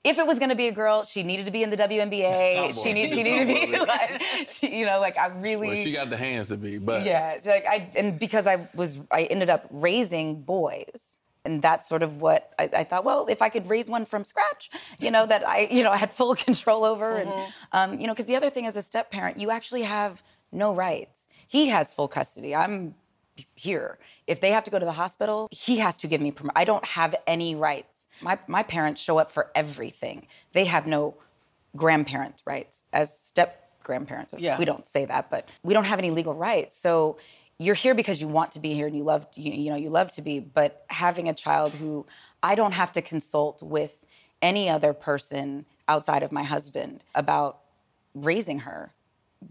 if 0.07 0.19
it 0.19 0.27
was 0.27 0.39
going 0.39 0.51
to 0.51 0.55
be 0.55 0.69
a 0.69 0.73
girl, 0.73 1.05
she 1.05 1.23
needed 1.23 1.47
to 1.47 1.53
be 1.53 1.63
in 1.63 1.71
the 1.71 1.77
WNBA. 1.77 2.55
Tomboy. 2.57 2.83
She 2.83 2.93
needed, 2.93 3.15
she 3.15 3.23
needed 3.29 3.41
to 3.41 3.47
be 3.47 3.77
Tomboy. 3.77 3.87
like, 3.87 4.49
she, 4.49 4.79
you 4.79 4.87
know, 4.87 5.01
like 5.01 5.19
I 5.19 5.27
really. 5.27 5.69
Well, 5.69 5.77
she 5.77 5.93
got 5.93 6.09
the 6.11 6.17
hands 6.17 6.49
to 6.49 6.57
be, 6.57 6.79
but 6.79 7.05
Yeah, 7.05 7.33
it's 7.33 7.47
like 7.47 7.67
I 7.67 7.91
and 7.97 8.19
because 8.19 8.47
I 8.47 8.69
was 8.75 9.03
I 9.11 9.25
ended 9.25 9.51
up 9.51 9.67
raising 9.71 10.43
boys. 10.43 11.21
And 11.45 11.63
that's 11.63 11.89
sort 11.89 12.03
of 12.03 12.21
what 12.21 12.53
I, 12.59 12.69
I 12.79 12.83
thought. 12.83 13.05
Well, 13.05 13.27
if 13.29 13.41
I 13.41 13.49
could 13.51 13.71
raise 13.71 13.89
one 13.89 14.05
from 14.05 14.25
scratch, 14.25 14.69
you 14.99 15.13
know, 15.13 15.27
that 15.27 15.47
I, 15.47 15.69
you 15.71 15.85
know, 15.85 15.93
I 15.93 15.97
had 15.97 16.13
full 16.13 16.35
control 16.47 16.85
over, 16.85 17.19
and 17.19 17.31
um, 17.71 18.01
you 18.01 18.09
know, 18.09 18.15
because 18.15 18.27
the 18.27 18.35
other 18.35 18.51
thing 18.51 18.67
as 18.67 18.77
a 18.77 18.83
step 18.83 19.13
parent, 19.13 19.39
you 19.39 19.53
actually 19.53 19.83
have 19.83 20.25
no 20.51 20.75
rights. 20.75 21.29
He 21.47 21.69
has 21.69 21.93
full 21.93 22.09
custody. 22.09 22.53
I'm 22.53 22.97
here. 23.55 23.99
If 24.27 24.41
they 24.41 24.51
have 24.51 24.65
to 24.65 24.71
go 24.71 24.79
to 24.79 24.85
the 24.85 24.93
hospital, 24.93 25.49
he 25.51 25.79
has 25.79 25.97
to 25.99 26.07
give 26.07 26.21
me 26.21 26.31
permission. 26.31 26.53
I 26.57 26.65
don't 26.65 26.85
have 26.85 27.15
any 27.27 27.55
rights. 27.55 28.09
My 28.21 28.39
my 28.47 28.63
parents 28.63 29.01
show 29.01 29.19
up 29.19 29.31
for 29.31 29.51
everything. 29.55 30.27
They 30.53 30.65
have 30.65 30.87
no 30.87 31.17
grandparent 31.75 32.43
rights 32.47 32.85
as 32.93 33.17
step 33.19 33.71
grandparents. 33.83 34.35
Yeah. 34.37 34.59
We 34.59 34.65
don't 34.65 34.87
say 34.87 35.05
that, 35.05 35.31
but 35.31 35.49
we 35.63 35.75
don't 35.75 35.85
have 35.85 35.99
any 35.99 36.11
legal 36.11 36.35
rights. 36.35 36.77
So 36.77 37.19
you're 37.59 37.75
here 37.75 37.95
because 37.95 38.21
you 38.21 38.29
want 38.29 38.51
to 38.53 38.61
be 38.61 38.75
here 38.75 38.87
and 38.87 38.97
you 38.97 39.05
love 39.05 39.27
you, 39.35 39.53
you 39.53 39.71
know 39.71 39.77
you 39.77 39.91
love 39.91 40.11
to 40.13 40.23
be, 40.23 40.41
but 40.41 40.85
having 40.89 41.29
a 41.29 41.35
child 41.35 41.75
who 41.75 42.07
I 42.43 42.55
don't 42.55 42.73
have 42.73 42.93
to 42.93 43.03
consult 43.03 43.63
with 43.63 44.05
any 44.43 44.69
other 44.69 44.93
person 44.93 45.65
outside 45.89 46.23
of 46.23 46.33
my 46.33 46.43
husband 46.43 47.05
about 47.15 47.61
raising 48.15 48.61
her. 48.61 48.93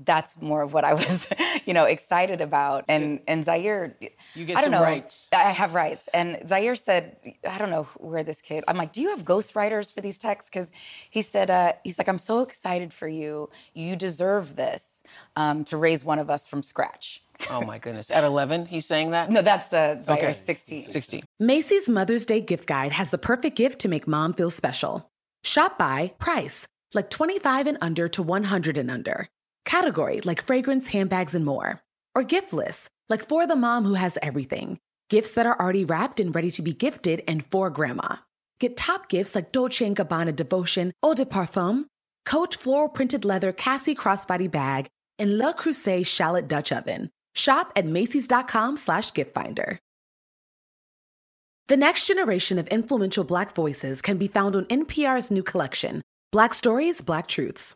That's 0.04 0.42
more 0.42 0.62
of 0.62 0.74
what 0.74 0.84
I 0.84 0.94
was, 1.01 1.27
you 1.65 1.74
know, 1.74 1.86
excited 1.86 2.42
about. 2.42 2.86
And 2.89 3.20
and 3.27 3.44
Zaire, 3.44 3.96
You 4.34 4.46
get 4.46 4.58
I 4.58 4.62
don't 4.62 4.63
some 4.65 4.72
know, 4.74 4.82
rights. 4.84 5.30
I 5.34 5.51
have 5.51 5.74
rights. 5.74 6.10
And 6.13 6.48
Zaire 6.48 6.75
said, 6.75 7.15
I 7.50 7.58
don't 7.58 7.70
know 7.70 7.84
where 7.98 8.24
this 8.24 8.42
kid. 8.42 8.63
I'm 8.68 8.77
like, 8.77 8.92
do 8.92 9.01
you 9.01 9.10
have 9.12 9.24
ghostwriters 9.24 9.94
for 9.94 10.01
these 10.01 10.18
texts? 10.18 10.50
Because 10.50 10.72
he 11.10 11.22
said, 11.22 11.50
uh, 11.50 11.74
he's 11.84 11.98
like, 11.98 12.10
I'm 12.10 12.20
so 12.20 12.42
excited 12.42 12.92
for 12.94 13.08
you. 13.08 13.50
You 13.74 13.96
deserve 13.96 14.56
this 14.56 15.04
um, 15.36 15.63
to 15.65 15.77
raise 15.77 16.04
one 16.04 16.20
of 16.20 16.30
us 16.30 16.48
from 16.48 16.63
scratch. 16.63 17.22
Oh 17.51 17.62
my 17.62 17.80
goodness. 17.80 18.10
At 18.12 18.24
11, 18.24 18.65
he's 18.65 18.86
saying 18.86 19.12
that? 19.12 19.30
No, 19.30 19.42
that's 19.42 19.74
uh, 19.74 20.00
Zaire 20.01 20.18
Okay. 20.18 20.32
16. 20.32 20.88
16. 20.88 21.24
Macy's 21.39 21.89
Mother's 21.89 22.25
Day 22.25 22.39
gift 22.42 22.65
guide 22.68 22.94
has 22.94 23.10
the 23.10 23.18
perfect 23.18 23.58
gift 23.58 23.80
to 23.80 23.89
make 23.89 24.08
mom 24.08 24.34
feel 24.34 24.50
special. 24.50 25.10
Shop 25.44 25.77
by 25.77 26.13
price, 26.18 26.65
like 26.94 27.10
25 27.10 27.68
and 27.68 27.77
under 27.82 28.08
to 28.10 28.24
100 28.24 28.77
and 28.77 28.89
under. 28.89 29.27
Category, 29.65 30.22
like 30.22 30.45
fragrance, 30.45 30.88
handbags, 30.88 31.36
and 31.36 31.43
more. 31.43 31.81
Or 32.15 32.24
gift 32.24 32.53
lists, 32.53 32.89
like 33.10 33.27
for 33.27 33.45
the 33.45 33.55
mom 33.55 33.84
who 33.84 33.95
has 33.95 34.17
everything. 34.22 34.79
Gifts 35.10 35.34
that 35.34 35.45
are 35.45 35.60
already 35.60 35.84
wrapped 35.84 36.19
and 36.19 36.34
ready 36.34 36.51
to 36.51 36.62
be 36.62 36.74
gifted 36.74 37.24
and 37.27 37.45
for 37.45 37.69
grandma. 37.69 38.17
Get 38.60 38.77
top 38.77 39.10
gifts 39.10 39.36
like 39.36 39.51
Dolce 39.51 39.89
& 39.89 39.93
Gabbana 39.93 40.36
Devotion 40.36 40.93
Eau 41.03 41.13
de 41.13 41.25
Parfum, 41.25 41.86
Coach 42.25 42.55
floral 42.55 42.89
printed 42.89 43.25
leather 43.25 43.51
Cassie 43.51 43.95
crossbody 43.95 44.50
bag, 44.50 44.88
and 45.19 45.38
Le 45.38 45.53
Creuset 45.53 46.05
shallot 46.05 46.48
Dutch 46.48 46.72
oven. 46.72 47.12
Shop 47.34 47.72
at 47.75 47.86
Macy's.com 47.86 48.77
slash 48.77 49.13
gift 49.13 49.34
finder. 49.34 49.79
The 51.67 51.77
next 51.77 52.07
generation 52.07 52.60
of 52.60 52.67
influential 52.67 53.24
Black 53.24 53.53
voices 53.53 54.01
can 54.01 54.17
be 54.17 54.27
found 54.27 54.55
on 54.55 54.65
NPR's 54.65 55.31
new 55.31 55.43
collection, 55.43 56.01
Black 56.31 56.53
Stories, 56.53 57.01
Black 57.01 57.27
Truths. 57.27 57.75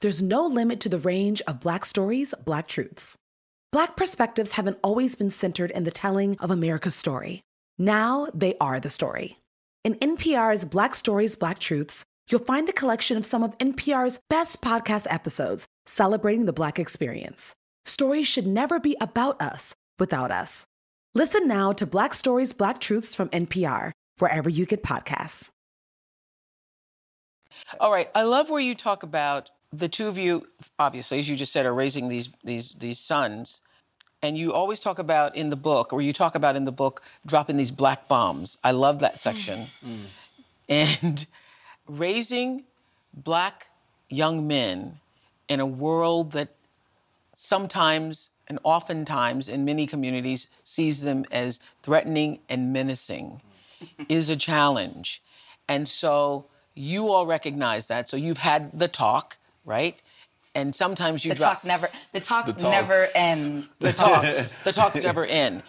there's 0.00 0.20
no 0.20 0.46
limit 0.46 0.80
to 0.80 0.88
the 0.88 0.98
range 0.98 1.40
of 1.46 1.60
Black 1.60 1.84
stories, 1.84 2.34
Black 2.44 2.68
truths. 2.68 3.16
Black 3.72 3.96
perspectives 3.96 4.52
haven't 4.52 4.78
always 4.82 5.16
been 5.16 5.30
centered 5.30 5.70
in 5.70 5.84
the 5.84 5.90
telling 5.90 6.36
of 6.38 6.50
America's 6.50 6.94
story. 6.94 7.40
Now 7.78 8.28
they 8.34 8.54
are 8.60 8.80
the 8.80 8.90
story. 8.90 9.38
In 9.84 9.94
NPR's 9.96 10.64
Black 10.64 10.94
Stories, 10.94 11.36
Black 11.36 11.58
Truths, 11.58 12.04
you'll 12.28 12.40
find 12.40 12.68
a 12.68 12.72
collection 12.72 13.16
of 13.16 13.24
some 13.24 13.42
of 13.42 13.56
NPR's 13.58 14.18
best 14.28 14.60
podcast 14.60 15.06
episodes 15.10 15.66
celebrating 15.86 16.46
the 16.46 16.52
Black 16.52 16.78
experience. 16.78 17.54
Stories 17.84 18.26
should 18.26 18.46
never 18.46 18.80
be 18.80 18.96
about 19.00 19.40
us 19.40 19.74
without 19.98 20.30
us. 20.30 20.66
Listen 21.14 21.46
now 21.46 21.72
to 21.72 21.86
Black 21.86 22.14
Stories, 22.14 22.52
Black 22.52 22.80
Truths 22.80 23.14
from 23.14 23.28
NPR, 23.30 23.92
wherever 24.18 24.50
you 24.50 24.66
get 24.66 24.82
podcasts. 24.82 25.50
All 27.80 27.90
right. 27.90 28.10
I 28.14 28.24
love 28.24 28.50
where 28.50 28.60
you 28.60 28.74
talk 28.74 29.02
about 29.02 29.50
the 29.72 29.88
two 29.88 30.08
of 30.08 30.16
you, 30.16 30.46
obviously, 30.78 31.18
as 31.18 31.28
you 31.28 31.36
just 31.36 31.52
said, 31.52 31.66
are 31.66 31.74
raising 31.74 32.08
these 32.08 32.28
these 32.44 32.72
these 32.78 32.98
sons. 32.98 33.60
And 34.22 34.36
you 34.36 34.52
always 34.52 34.80
talk 34.80 34.98
about 34.98 35.36
in 35.36 35.50
the 35.50 35.56
book, 35.56 35.92
or 35.92 36.00
you 36.00 36.12
talk 36.12 36.34
about 36.34 36.56
in 36.56 36.64
the 36.64 36.72
book, 36.72 37.02
dropping 37.26 37.56
these 37.56 37.70
black 37.70 38.08
bombs. 38.08 38.58
I 38.64 38.72
love 38.72 39.00
that 39.00 39.20
section. 39.20 39.66
Mm. 39.86 40.06
And 40.68 41.26
raising 41.86 42.64
black 43.14 43.68
young 44.08 44.48
men 44.48 44.98
in 45.48 45.60
a 45.60 45.66
world 45.66 46.32
that 46.32 46.48
sometimes 47.34 48.30
and 48.48 48.58
oftentimes 48.62 49.48
in 49.48 49.64
many 49.64 49.86
communities 49.86 50.48
sees 50.64 51.02
them 51.02 51.24
as 51.30 51.60
threatening 51.82 52.38
and 52.48 52.72
menacing 52.72 53.40
is 54.08 54.30
a 54.30 54.36
challenge. 54.36 55.22
And 55.68 55.86
so 55.86 56.46
you 56.74 57.08
all 57.08 57.26
recognize 57.26 57.88
that. 57.88 58.08
So 58.08 58.16
you've 58.16 58.38
had 58.38 58.78
the 58.78 58.88
talk, 58.88 59.38
right? 59.66 60.00
And 60.54 60.74
sometimes 60.74 61.22
you 61.24 61.32
The 61.32 61.38
drop 61.38 61.56
talk 61.56 61.64
never, 61.66 61.86
the 62.12 62.20
talk 62.20 62.46
talks. 62.46 62.62
never 62.62 63.06
ends. 63.14 63.76
the 63.78 63.92
talks. 63.92 64.62
the 64.64 64.72
talks 64.72 64.96
never 65.02 65.26
end. 65.26 65.62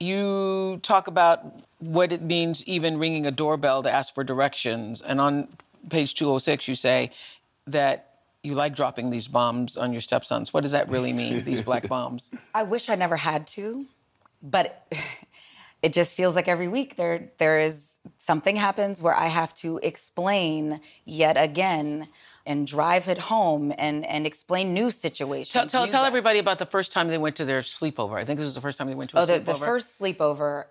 You 0.00 0.80
talk 0.82 1.06
about 1.06 1.46
what 1.78 2.12
it 2.12 2.20
means 2.20 2.66
even 2.66 2.98
ringing 2.98 3.26
a 3.26 3.30
doorbell 3.30 3.82
to 3.82 3.90
ask 3.90 4.14
for 4.14 4.22
directions. 4.22 5.00
And 5.00 5.18
on 5.20 5.48
page 5.88 6.14
206, 6.14 6.68
you 6.68 6.74
say 6.74 7.10
that 7.68 8.10
you 8.42 8.54
like 8.54 8.76
dropping 8.76 9.08
these 9.08 9.26
bombs 9.26 9.78
on 9.78 9.92
your 9.92 10.02
stepsons. 10.02 10.52
What 10.52 10.62
does 10.62 10.72
that 10.72 10.90
really 10.90 11.14
mean, 11.14 11.42
these 11.44 11.62
black 11.64 11.88
bombs? 11.88 12.30
I 12.54 12.64
wish 12.64 12.90
I 12.90 12.96
never 12.96 13.16
had 13.16 13.46
to, 13.48 13.86
but 14.42 14.86
it 15.82 15.94
just 15.94 16.14
feels 16.14 16.36
like 16.36 16.48
every 16.48 16.68
week 16.68 16.96
there 16.96 17.30
there 17.38 17.60
is 17.60 18.00
something 18.18 18.56
happens 18.56 19.00
where 19.00 19.14
I 19.14 19.26
have 19.26 19.54
to 19.54 19.80
explain 19.82 20.80
yet 21.06 21.36
again 21.38 22.08
and 22.46 22.66
drive 22.66 23.08
it 23.08 23.18
home 23.18 23.72
and 23.78 24.04
and 24.06 24.26
explain 24.26 24.74
new 24.74 24.90
situations. 24.90 25.52
Tell, 25.52 25.66
tell, 25.66 25.84
new 25.86 25.90
tell 25.90 26.04
everybody 26.04 26.38
about 26.38 26.58
the 26.58 26.66
first 26.66 26.92
time 26.92 27.08
they 27.08 27.18
went 27.18 27.36
to 27.36 27.44
their 27.44 27.60
sleepover. 27.60 28.14
I 28.16 28.24
think 28.24 28.38
this 28.38 28.44
was 28.46 28.54
the 28.54 28.60
first 28.60 28.78
time 28.78 28.88
they 28.88 28.94
went 28.94 29.10
to 29.10 29.18
a 29.18 29.22
Oh, 29.22 29.26
the, 29.26 29.40
sleepover. 29.40 29.44
the 29.46 29.54
first 29.54 30.00
sleepover, 30.00 30.64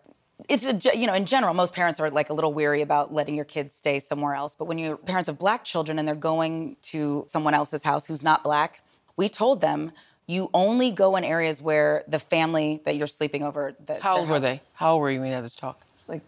it's 0.49 0.67
a 0.67 0.97
you 0.97 1.07
know 1.07 1.13
in 1.13 1.25
general 1.25 1.53
most 1.53 1.73
parents 1.73 1.99
are 1.99 2.09
like 2.09 2.29
a 2.29 2.33
little 2.33 2.53
weary 2.53 2.81
about 2.81 3.13
letting 3.13 3.35
your 3.35 3.45
kids 3.45 3.73
stay 3.75 3.99
somewhere 3.99 4.33
else 4.33 4.55
but 4.55 4.65
when 4.65 4.77
you're 4.77 4.97
parents 4.97 5.29
of 5.29 5.37
black 5.37 5.63
children 5.63 5.99
and 5.99 6.07
they're 6.07 6.15
going 6.15 6.75
to 6.81 7.23
someone 7.27 7.53
else's 7.53 7.83
house 7.83 8.07
who's 8.07 8.23
not 8.23 8.43
black 8.43 8.81
we 9.15 9.29
told 9.29 9.61
them 9.61 9.91
you 10.27 10.49
only 10.53 10.91
go 10.91 11.15
in 11.15 11.23
areas 11.23 11.61
where 11.61 12.03
the 12.07 12.19
family 12.19 12.79
that 12.85 12.95
you're 12.97 13.07
sleeping 13.07 13.43
over 13.43 13.75
the, 13.85 13.99
How 14.01 14.13
their 14.15 14.21
old 14.21 14.29
were 14.29 14.39
they? 14.39 14.61
How 14.73 14.93
old 14.93 15.01
were 15.01 15.11
you 15.11 15.19
when 15.19 15.29
you 15.29 15.35
had 15.35 15.43
this 15.43 15.55
talk? 15.55 15.85
like 16.07 16.21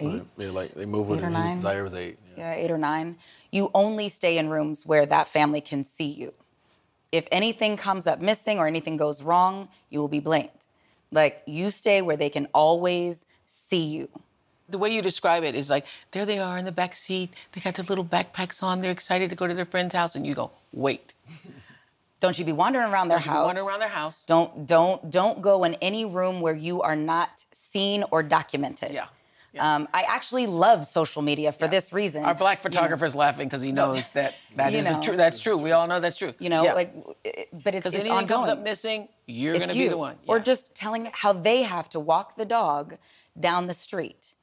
eight 0.00 0.22
Yeah, 0.38 0.50
like 0.50 0.72
they 0.74 0.86
moved 0.86 1.10
with 1.10 1.18
Eight 1.20 1.24
or 1.24 1.30
nine? 1.30 1.58
Zaire 1.58 1.82
was 1.82 1.94
eight. 1.94 2.18
Yeah. 2.36 2.54
eight 2.54 2.70
or 2.70 2.78
nine 2.78 3.16
you 3.50 3.70
only 3.74 4.08
stay 4.08 4.38
in 4.38 4.48
rooms 4.50 4.84
where 4.86 5.06
that 5.06 5.28
family 5.28 5.60
can 5.60 5.84
see 5.84 6.08
you 6.08 6.32
if 7.12 7.26
anything 7.30 7.76
comes 7.76 8.06
up 8.06 8.20
missing 8.20 8.58
or 8.58 8.66
anything 8.66 8.96
goes 8.96 9.22
wrong 9.22 9.68
you 9.90 9.98
will 10.00 10.08
be 10.08 10.20
blamed 10.20 10.50
like 11.10 11.42
you 11.46 11.70
stay 11.70 12.02
where 12.02 12.16
they 12.16 12.28
can 12.30 12.46
always 12.52 13.26
see 13.46 13.84
you 13.84 14.08
The 14.68 14.78
way 14.78 14.90
you 14.90 15.02
describe 15.02 15.44
it 15.44 15.54
is 15.54 15.68
like 15.70 15.84
there 16.12 16.24
they 16.26 16.38
are 16.38 16.56
in 16.58 16.64
the 16.64 16.72
back 16.72 16.96
seat. 16.96 17.30
They 17.52 17.60
got 17.60 17.74
their 17.74 17.84
little 17.84 18.04
backpacks 18.04 18.62
on. 18.62 18.80
They're 18.80 18.90
excited 18.90 19.28
to 19.30 19.36
go 19.36 19.46
to 19.46 19.54
their 19.54 19.66
friend's 19.66 19.94
house, 19.94 20.16
and 20.16 20.26
you 20.26 20.34
go, 20.34 20.50
wait. 20.72 21.12
don't 22.20 22.38
you 22.38 22.44
be 22.46 22.52
wandering 22.52 22.88
around 22.90 23.08
their 23.08 23.18
You 23.18 23.30
house 23.30 23.44
wander 23.46 23.60
around 23.62 23.80
their 23.80 23.96
house. 24.00 24.24
Don't 24.24 24.66
don't 24.66 25.10
don't 25.10 25.42
go 25.42 25.64
in 25.64 25.74
any 25.82 26.04
room 26.06 26.40
where 26.40 26.54
you 26.54 26.80
are 26.80 26.96
not 26.96 27.44
seen 27.52 28.04
or 28.10 28.22
documented. 28.22 28.92
Yeah. 28.92 29.08
Um, 29.58 29.88
I 29.94 30.02
actually 30.08 30.46
love 30.46 30.86
social 30.86 31.22
media 31.22 31.52
for 31.52 31.68
this 31.68 31.92
reason. 31.92 32.24
Our 32.24 32.34
black 32.34 32.64
You 32.64 32.70
know, 32.70 32.96
laughing 33.14 33.46
because 33.48 33.62
he 33.62 33.72
knows 33.72 34.12
that 34.12 34.34
that 34.56 34.74
is 34.74 34.90
know. 34.90 35.02
true. 35.02 35.16
That's 35.16 35.38
true. 35.40 35.56
We 35.56 35.72
all 35.72 35.86
know 35.86 36.00
that's 36.00 36.16
true. 36.16 36.34
You 36.38 36.48
know, 36.50 36.64
Yeah. 36.64 36.74
like, 36.74 36.94
but 36.94 37.14
it's, 37.24 37.50
because 37.52 37.94
it's 37.94 38.00
anything 38.00 38.12
ongoing. 38.12 38.28
comes 38.46 38.48
up 38.48 38.62
missing, 38.62 39.08
you're 39.26 39.58
gonna 39.58 39.72
you. 39.72 39.84
be 39.84 39.88
the 39.88 39.98
one. 39.98 40.16
Or 40.26 40.38
just 40.38 40.74
telling 40.74 41.08
how 41.12 41.32
they 41.32 41.62
have 41.62 41.88
to 41.90 42.00
walk 42.00 42.36
the 42.36 42.44
dog 42.44 42.96
down 43.38 43.66
the 43.66 43.74
street. 43.74 44.34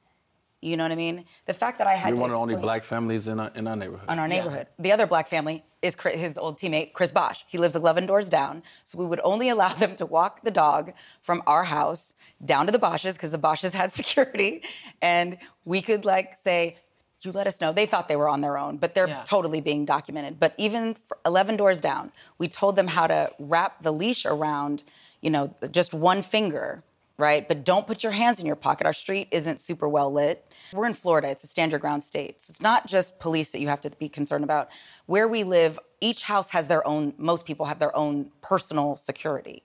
You 0.62 0.76
know 0.76 0.84
what 0.84 0.92
I 0.92 0.96
mean? 0.96 1.24
The 1.46 1.52
fact 1.54 1.78
that 1.78 1.88
I 1.88 1.94
had 1.94 2.14
We're 2.14 2.20
one 2.20 2.30
of 2.30 2.36
the 2.36 2.40
only 2.40 2.54
black 2.54 2.84
families 2.84 3.26
in 3.26 3.40
our, 3.40 3.50
in 3.56 3.66
our 3.66 3.74
neighborhood. 3.74 4.08
in 4.08 4.18
our 4.20 4.28
neighborhood. 4.28 4.68
The 4.78 4.92
other 4.92 5.06
black 5.08 5.26
family 5.28 5.64
is 5.82 5.96
Chris, 5.96 6.20
his 6.20 6.38
old 6.38 6.56
teammate, 6.56 6.92
Chris 6.92 7.10
Bosh. 7.10 7.44
He 7.48 7.58
lives 7.58 7.74
11 7.74 8.06
doors 8.06 8.28
down. 8.28 8.62
So 8.84 8.96
we 8.96 9.04
would 9.04 9.20
only 9.24 9.48
allow 9.48 9.70
them 9.74 9.96
to 9.96 10.06
walk 10.06 10.42
the 10.44 10.52
dog 10.52 10.92
from 11.20 11.42
our 11.48 11.64
house 11.64 12.14
down 12.44 12.66
to 12.66 12.72
the 12.72 12.78
Boshes 12.78 13.14
because 13.14 13.32
the 13.32 13.38
Boshes 13.38 13.74
had 13.82 13.92
security. 13.92 14.62
And 15.02 15.36
we 15.64 15.82
could 15.82 16.04
like 16.04 16.36
say, 16.36 16.78
you 17.22 17.32
let 17.32 17.48
us 17.48 17.60
know. 17.60 17.72
They 17.72 17.86
thought 17.86 18.06
they 18.06 18.16
were 18.16 18.28
on 18.28 18.40
their 18.40 18.56
own, 18.56 18.76
but 18.76 18.94
they're 18.94 19.08
Yeah. 19.08 19.24
totally 19.24 19.60
being 19.60 19.84
documented. 19.84 20.38
But 20.38 20.54
even 20.58 20.94
for 20.94 21.18
11 21.26 21.56
doors 21.56 21.80
down, 21.80 22.12
we 22.38 22.46
told 22.46 22.76
them 22.76 22.86
how 22.86 23.08
to 23.08 23.32
wrap 23.40 23.80
the 23.82 23.92
leash 23.92 24.26
around, 24.26 24.84
you 25.20 25.30
know, 25.30 25.54
just 25.72 25.92
one 25.92 26.22
finger, 26.22 26.82
right? 27.22 27.46
But 27.46 27.64
don't 27.64 27.86
put 27.86 28.02
your 28.02 28.12
hands 28.12 28.40
in 28.40 28.46
your 28.46 28.56
pocket. 28.56 28.84
Our 28.84 28.92
street 28.92 29.28
isn't 29.30 29.60
super 29.60 29.88
well 29.88 30.12
lit. 30.12 30.44
We're 30.72 30.86
in 30.86 30.94
Florida, 30.94 31.30
it's 31.30 31.44
a 31.44 31.46
stand 31.46 31.70
your 31.70 31.78
ground 31.78 32.02
state. 32.02 32.40
So 32.40 32.50
it's 32.50 32.60
not 32.60 32.86
just 32.86 33.20
police 33.20 33.52
that 33.52 33.60
you 33.60 33.68
have 33.68 33.80
to 33.82 33.90
be 33.90 34.08
concerned 34.08 34.42
about. 34.42 34.70
Where 35.06 35.28
we 35.28 35.44
live, 35.44 35.78
each 36.00 36.24
house 36.24 36.50
has 36.50 36.66
their 36.66 36.86
own, 36.86 37.14
most 37.18 37.46
people 37.46 37.66
have 37.66 37.78
their 37.78 37.96
own 37.96 38.30
personal 38.42 38.96
security. 38.96 39.62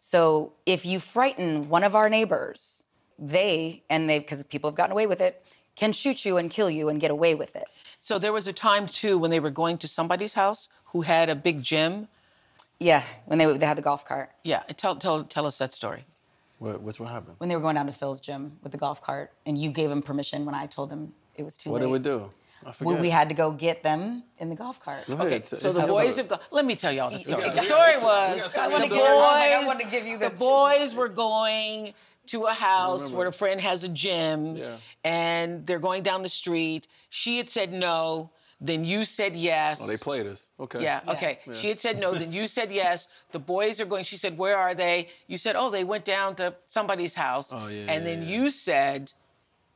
So 0.00 0.54
if 0.64 0.86
you 0.86 0.98
frighten 0.98 1.68
one 1.68 1.84
of 1.84 1.94
our 1.94 2.08
neighbors, 2.08 2.86
they, 3.18 3.82
and 3.90 4.08
they, 4.08 4.18
because 4.18 4.42
people 4.44 4.70
have 4.70 4.76
gotten 4.76 4.92
away 4.92 5.06
with 5.06 5.20
it, 5.20 5.44
can 5.74 5.92
shoot 5.92 6.24
you 6.24 6.38
and 6.38 6.50
kill 6.50 6.70
you 6.70 6.88
and 6.88 6.98
get 6.98 7.10
away 7.10 7.34
with 7.34 7.54
it. 7.56 7.66
So 8.00 8.18
there 8.18 8.32
was 8.32 8.46
a 8.46 8.52
time 8.52 8.86
too 8.86 9.18
when 9.18 9.30
they 9.30 9.40
were 9.40 9.50
going 9.50 9.76
to 9.78 9.88
somebody's 9.88 10.32
house 10.32 10.70
who 10.86 11.02
had 11.02 11.28
a 11.28 11.34
big 11.34 11.62
gym. 11.62 12.08
Yeah, 12.78 13.02
when 13.26 13.38
they, 13.38 13.58
they 13.58 13.66
had 13.66 13.76
the 13.76 13.82
golf 13.82 14.04
cart. 14.04 14.30
Yeah, 14.44 14.62
tell 14.76 14.96
tell 14.96 15.24
tell 15.24 15.46
us 15.46 15.58
that 15.58 15.72
story. 15.72 16.04
What, 16.58 16.80
what's 16.80 16.98
what 16.98 17.10
happened? 17.10 17.36
When 17.38 17.48
they 17.48 17.56
were 17.56 17.62
going 17.62 17.74
down 17.74 17.86
to 17.86 17.92
Phil's 17.92 18.20
gym 18.20 18.58
with 18.62 18.72
the 18.72 18.78
golf 18.78 19.02
cart, 19.02 19.32
and 19.44 19.58
you 19.58 19.70
gave 19.70 19.88
them 19.90 20.02
permission 20.02 20.44
when 20.46 20.54
I 20.54 20.66
told 20.66 20.90
them 20.90 21.12
it 21.34 21.42
was 21.42 21.56
too 21.56 21.70
What 21.70 21.82
late. 21.82 21.90
What 21.90 22.02
did 22.02 22.12
we 22.12 22.18
do? 22.18 22.30
I 22.64 22.68
We, 22.68 22.72
forget. 22.72 23.00
we 23.02 23.10
had 23.10 23.28
to 23.28 23.34
go 23.34 23.52
get 23.52 23.82
them 23.82 24.22
in 24.38 24.48
the 24.48 24.56
golf 24.56 24.80
cart. 24.80 25.06
Go 25.06 25.14
ahead. 25.14 25.26
Okay, 25.26 25.38
T- 25.40 25.56
so 25.58 25.72
the 25.72 25.86
boys 25.86 26.16
have 26.16 26.28
gone. 26.28 26.40
Let 26.50 26.64
me 26.64 26.74
tell 26.74 26.90
y'all 26.92 27.10
the 27.10 27.18
story. 27.18 27.42
got- 27.42 27.54
The 27.54 27.60
story 27.62 27.96
was 28.02 28.36
we 28.36 28.40
got 28.40 28.52
the 28.52 28.88
boys. 28.88 28.92
I 28.92 29.14
was 29.14 29.22
like, 29.22 29.52
I 29.52 29.66
wanted 29.66 29.84
to 29.84 29.90
give 29.90 30.06
you 30.06 30.18
the- 30.18 30.30
boys 30.30 30.94
were 30.94 31.08
going 31.08 31.92
to 32.28 32.44
a 32.46 32.52
house 32.52 33.10
where 33.10 33.28
a 33.28 33.32
friend 33.32 33.60
has 33.60 33.84
a 33.84 33.88
gym, 33.88 34.56
Yeah. 34.56 34.78
and 35.04 35.64
they're 35.66 35.78
going 35.78 36.02
down 36.02 36.22
the 36.22 36.28
street. 36.28 36.88
She 37.10 37.36
had 37.36 37.48
said 37.50 37.72
no. 37.72 38.30
Then 38.60 38.84
you 38.84 39.04
said 39.04 39.36
yes. 39.36 39.82
Oh, 39.82 39.86
they 39.86 39.98
played 39.98 40.26
us. 40.26 40.48
Okay. 40.58 40.82
Yeah, 40.82 41.00
okay. 41.08 41.40
She 41.52 41.68
had 41.68 41.78
said 41.78 41.98
no, 41.98 42.14
then 42.14 42.32
you 42.32 42.46
said 42.46 42.72
yes. 42.72 43.08
The 43.32 43.38
boys 43.38 43.80
are 43.80 43.84
going. 43.84 44.04
She 44.04 44.16
said, 44.16 44.38
Where 44.38 44.56
are 44.56 44.74
they? 44.74 45.08
You 45.26 45.36
said, 45.36 45.56
Oh, 45.56 45.70
they 45.70 45.84
went 45.84 46.06
down 46.06 46.36
to 46.36 46.54
somebody's 46.66 47.14
house. 47.14 47.52
Oh, 47.52 47.66
yeah, 47.68 47.80
And 47.80 47.88
yeah, 47.88 48.10
then 48.10 48.22
yeah. 48.22 48.28
you 48.28 48.50
said, 48.50 49.12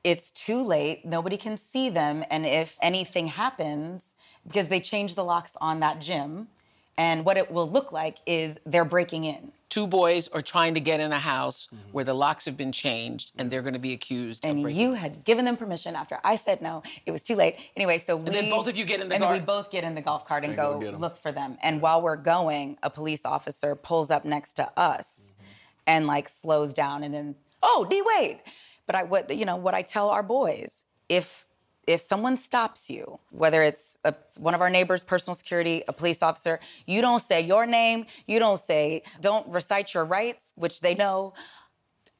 it's 0.03 0.31
too 0.31 0.62
late. 0.62 1.05
Nobody 1.05 1.37
can 1.37 1.59
see 1.59 1.90
them. 1.90 2.25
And 2.31 2.47
if 2.47 2.79
anything 2.81 3.27
happens, 3.27 4.16
because 4.47 4.69
they 4.69 4.81
change 4.81 5.14
the 5.14 5.25
locks 5.25 5.57
on 5.61 5.81
that 5.81 6.01
gym, 6.01 6.49
and 6.97 7.25
what 7.25 7.37
it 7.37 7.51
will 7.51 7.71
look 7.71 7.93
like 7.93 8.19
is 8.27 8.61
they're 8.64 8.85
breaking 8.85 9.25
in. 9.25 9.53
Two 9.70 9.87
boys 9.87 10.26
are 10.28 10.42
trying 10.42 10.74
to 10.74 10.80
get 10.80 10.98
in 10.98 11.12
a 11.12 11.18
house 11.18 11.68
mm-hmm. 11.72 11.92
where 11.92 12.04
the 12.04 12.12
locks 12.12 12.44
have 12.44 12.56
been 12.56 12.72
changed 12.72 13.33
and 13.38 13.50
they're 13.50 13.62
going 13.62 13.74
to 13.74 13.78
be 13.78 13.92
accused 13.92 14.44
of 14.44 14.50
And 14.50 14.62
breaking 14.64 14.80
you 14.80 14.94
had 14.94 15.24
given 15.24 15.44
them 15.44 15.56
permission 15.56 15.94
after 15.94 16.18
I 16.24 16.37
said 16.37 16.61
no. 16.61 16.83
It 17.06 17.12
was 17.12 17.22
too 17.22 17.37
late. 17.37 17.56
Anyway, 17.76 17.98
so 17.98 18.16
we. 18.16 18.30
then 18.30 18.50
both 18.50 18.68
of 18.68 18.76
you 18.76 18.85
get 18.85 19.00
in 19.00 19.09
the 19.09 19.14
And 19.14 19.22
then 19.22 19.33
we 19.33 19.38
both 19.38 19.70
get 19.70 19.85
in 19.85 19.94
the 19.94 20.02
golf 20.02 20.26
cart 20.26 20.44
and 20.44 20.52
And 20.52 20.61
go 20.61 20.80
go 20.80 20.98
look 20.98 21.16
for 21.16 21.30
them. 21.30 21.56
And 21.62 21.80
while 21.80 22.02
we're 22.02 22.16
going, 22.16 22.78
a 22.83 22.90
police 22.90 23.24
officer 23.24 23.76
pulls 23.76 24.11
up 24.11 24.24
next 24.24 24.54
to 24.54 24.68
us 24.76 25.37
mm-hmm. 25.38 25.46
and 25.87 26.06
like 26.06 26.28
slows 26.28 26.74
down 26.74 27.04
and 27.04 27.14
then, 27.14 27.37
oh, 27.62 27.87
D 27.88 28.02
Wade. 28.04 28.40
But 28.87 28.96
I 28.96 29.04
what 29.04 29.35
you 29.35 29.44
know 29.44 29.56
what 29.56 29.74
I 29.74 29.83
tell 29.83 30.11
our 30.11 30.24
boys 30.24 30.85
if 31.09 31.46
if 31.90 32.00
someone 32.00 32.37
stops 32.37 32.88
you, 32.88 33.18
whether 33.31 33.62
it's 33.62 33.98
a, 34.05 34.14
one 34.38 34.55
of 34.55 34.61
our 34.61 34.70
neighbors, 34.70 35.03
personal 35.03 35.35
security, 35.35 35.83
a 35.88 35.92
police 35.92 36.22
officer, 36.22 36.61
you 36.87 37.00
don't 37.00 37.20
say 37.20 37.40
your 37.40 37.66
name, 37.66 38.07
you 38.26 38.38
don't 38.38 38.59
say, 38.59 39.03
don't 39.20 39.46
recite 39.48 39.92
your 39.92 40.05
rights, 40.05 40.53
which 40.57 40.81
they 40.81 40.94
know. 40.94 41.35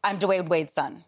I'm 0.03 0.19
Dwyane 0.19 0.49
Wade's 0.49 0.73
son. 0.73 1.05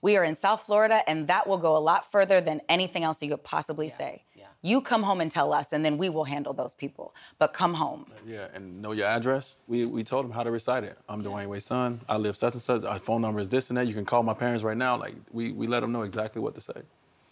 We 0.00 0.16
are 0.16 0.24
in 0.24 0.34
South 0.34 0.62
Florida, 0.62 1.00
and 1.06 1.28
that 1.28 1.46
will 1.46 1.58
go 1.58 1.76
a 1.76 1.78
lot 1.78 2.10
further 2.10 2.40
than 2.40 2.60
anything 2.68 3.04
else 3.04 3.22
you 3.22 3.28
could 3.30 3.44
possibly 3.44 3.88
say. 3.88 4.24
yeah. 4.34 4.46
You 4.62 4.80
come 4.80 5.02
home 5.02 5.20
and 5.20 5.30
tell 5.30 5.52
us, 5.52 5.72
and 5.72 5.84
then 5.84 5.96
we 5.96 6.08
will 6.08 6.24
handle 6.24 6.52
those 6.52 6.74
people. 6.74 7.14
But 7.38 7.52
come 7.52 7.74
home. 7.74 8.06
Uh, 8.10 8.14
yeah, 8.26 8.48
and 8.54 8.82
know 8.82 8.92
your 8.92 9.06
address. 9.06 9.58
We 9.68 9.86
we 9.86 10.02
told 10.02 10.24
them 10.24 10.32
how 10.32 10.42
to 10.42 10.50
recite 10.50 10.82
it. 10.82 10.98
I'm 11.08 11.22
Dwyane 11.22 11.46
Wade's 11.46 11.66
son. 11.66 12.00
I 12.08 12.16
live 12.16 12.36
such 12.36 12.54
and 12.54 12.62
such. 12.62 12.84
Our 12.84 12.98
phone 12.98 13.22
number 13.22 13.40
is 13.40 13.50
this 13.50 13.70
and 13.70 13.76
that. 13.76 13.86
You 13.86 13.94
can 13.94 14.04
call 14.04 14.22
my 14.24 14.34
parents 14.34 14.64
right 14.64 14.76
now. 14.76 14.96
Like 14.96 15.14
we 15.30 15.52
we 15.52 15.68
let 15.68 15.80
them 15.80 15.92
know 15.92 16.02
exactly 16.02 16.42
what 16.42 16.54
to 16.56 16.60
say. 16.60 16.82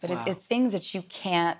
But 0.04 0.10
Wow. 0.10 0.22
it's, 0.26 0.36
it's 0.36 0.46
things 0.46 0.72
that 0.74 0.92
you 0.92 1.00
can't, 1.02 1.58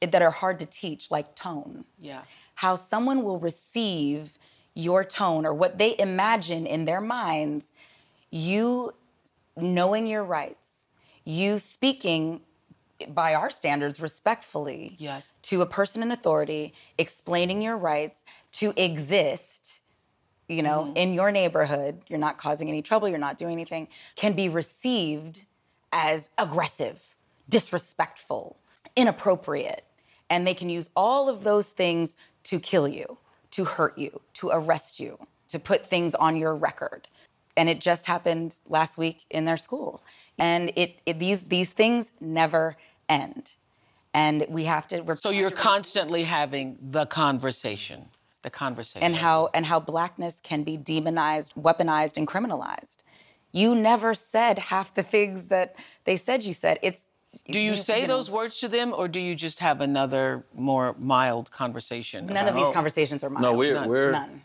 it- 0.00 0.12
that 0.12 0.22
are 0.22 0.30
hard 0.30 0.58
to 0.60 0.66
teach, 0.66 1.10
like 1.10 1.34
tone. 1.34 1.84
Yeah. 2.00 2.22
How 2.54 2.76
someone 2.76 3.22
will 3.22 3.38
receive 3.38 4.38
your 4.72 5.04
tone 5.04 5.44
or 5.44 5.52
what 5.52 5.76
they 5.76 5.94
imagine 5.98 6.66
in 6.66 6.86
their 6.86 7.02
minds, 7.02 7.74
you 8.30 8.92
knowing 9.56 10.06
your 10.06 10.24
rights, 10.24 10.88
you 11.26 11.58
speaking 11.58 12.40
by 13.08 13.34
our 13.34 13.50
standards 13.50 14.00
respectfully 14.00 14.96
Yes. 14.98 15.32
to 15.42 15.60
a 15.60 15.66
person 15.66 16.02
in 16.02 16.10
authority, 16.10 16.72
explaining 16.96 17.60
your 17.60 17.76
rights 17.76 18.24
to 18.52 18.72
exist, 18.82 19.80
you 20.48 20.62
know, 20.62 20.84
mm-hmm. 20.84 20.96
in 20.96 21.12
your 21.12 21.30
neighborhood, 21.30 22.00
you're 22.08 22.18
not 22.18 22.38
causing 22.38 22.68
any 22.68 22.80
trouble, 22.80 23.06
you're 23.08 23.18
not 23.18 23.36
doing 23.36 23.52
anything, 23.52 23.86
can 24.16 24.32
be 24.32 24.48
received 24.48 25.44
as 25.92 26.30
aggressive, 26.38 27.16
disrespectful, 27.50 28.56
inappropriate. 28.96 29.84
And 30.30 30.46
they 30.46 30.54
can 30.54 30.70
use 30.70 30.88
all 30.96 31.28
of 31.28 31.44
those 31.44 31.70
things 31.70 32.16
to 32.44 32.60
kill 32.60 32.88
you, 32.88 33.18
to 33.50 33.64
hurt 33.64 33.98
you, 33.98 34.20
to 34.34 34.50
arrest 34.50 35.00
you, 35.00 35.18
to 35.48 35.58
put 35.58 35.84
things 35.84 36.14
on 36.14 36.36
your 36.36 36.54
record. 36.54 37.08
And 37.56 37.68
it 37.68 37.80
just 37.80 38.06
happened 38.06 38.58
last 38.68 38.96
week 38.96 39.24
in 39.28 39.44
their 39.44 39.56
school. 39.56 40.02
And 40.38 40.72
it, 40.76 40.96
it 41.04 41.18
these 41.18 41.44
these 41.44 41.72
things 41.72 42.12
never 42.20 42.76
end. 43.08 43.54
And 44.14 44.46
we 44.48 44.64
have 44.64 44.88
to 44.88 45.00
we're 45.00 45.16
So 45.16 45.30
you're 45.30 45.50
constantly 45.50 46.22
having 46.22 46.78
the 46.80 47.06
conversation. 47.06 48.08
The 48.42 48.48
conversation. 48.48 49.02
and 49.02 49.14
how 49.14 49.50
and 49.52 49.66
how 49.66 49.80
blackness 49.80 50.40
can 50.40 50.62
be 50.62 50.78
demonized, 50.78 51.54
weaponized, 51.56 52.16
and 52.16 52.26
criminalized. 52.26 52.98
You 53.52 53.74
never 53.74 54.14
said 54.14 54.58
half 54.58 54.94
the 54.94 55.02
things 55.02 55.48
that 55.48 55.76
they 56.04 56.16
said 56.16 56.44
you 56.44 56.54
said. 56.54 56.78
It's 56.82 57.09
Do 57.48 57.58
you 57.58 57.76
say 57.76 58.02
know, 58.02 58.08
those 58.16 58.30
words 58.30 58.60
to 58.60 58.68
them 58.68 58.92
or 58.96 59.08
do 59.08 59.18
you 59.20 59.34
just 59.34 59.58
have 59.58 59.80
another 59.80 60.44
more 60.54 60.94
mild 60.98 61.50
conversation? 61.50 62.26
None 62.26 62.46
of 62.48 62.54
these 62.54 62.68
No. 62.68 62.72
conversations 62.72 63.24
are 63.24 63.30
mild. 63.30 63.42
No, 63.42 63.54
we're 63.54 63.74
None. 63.74 63.88
we're 63.88 64.12
None. 64.12 64.42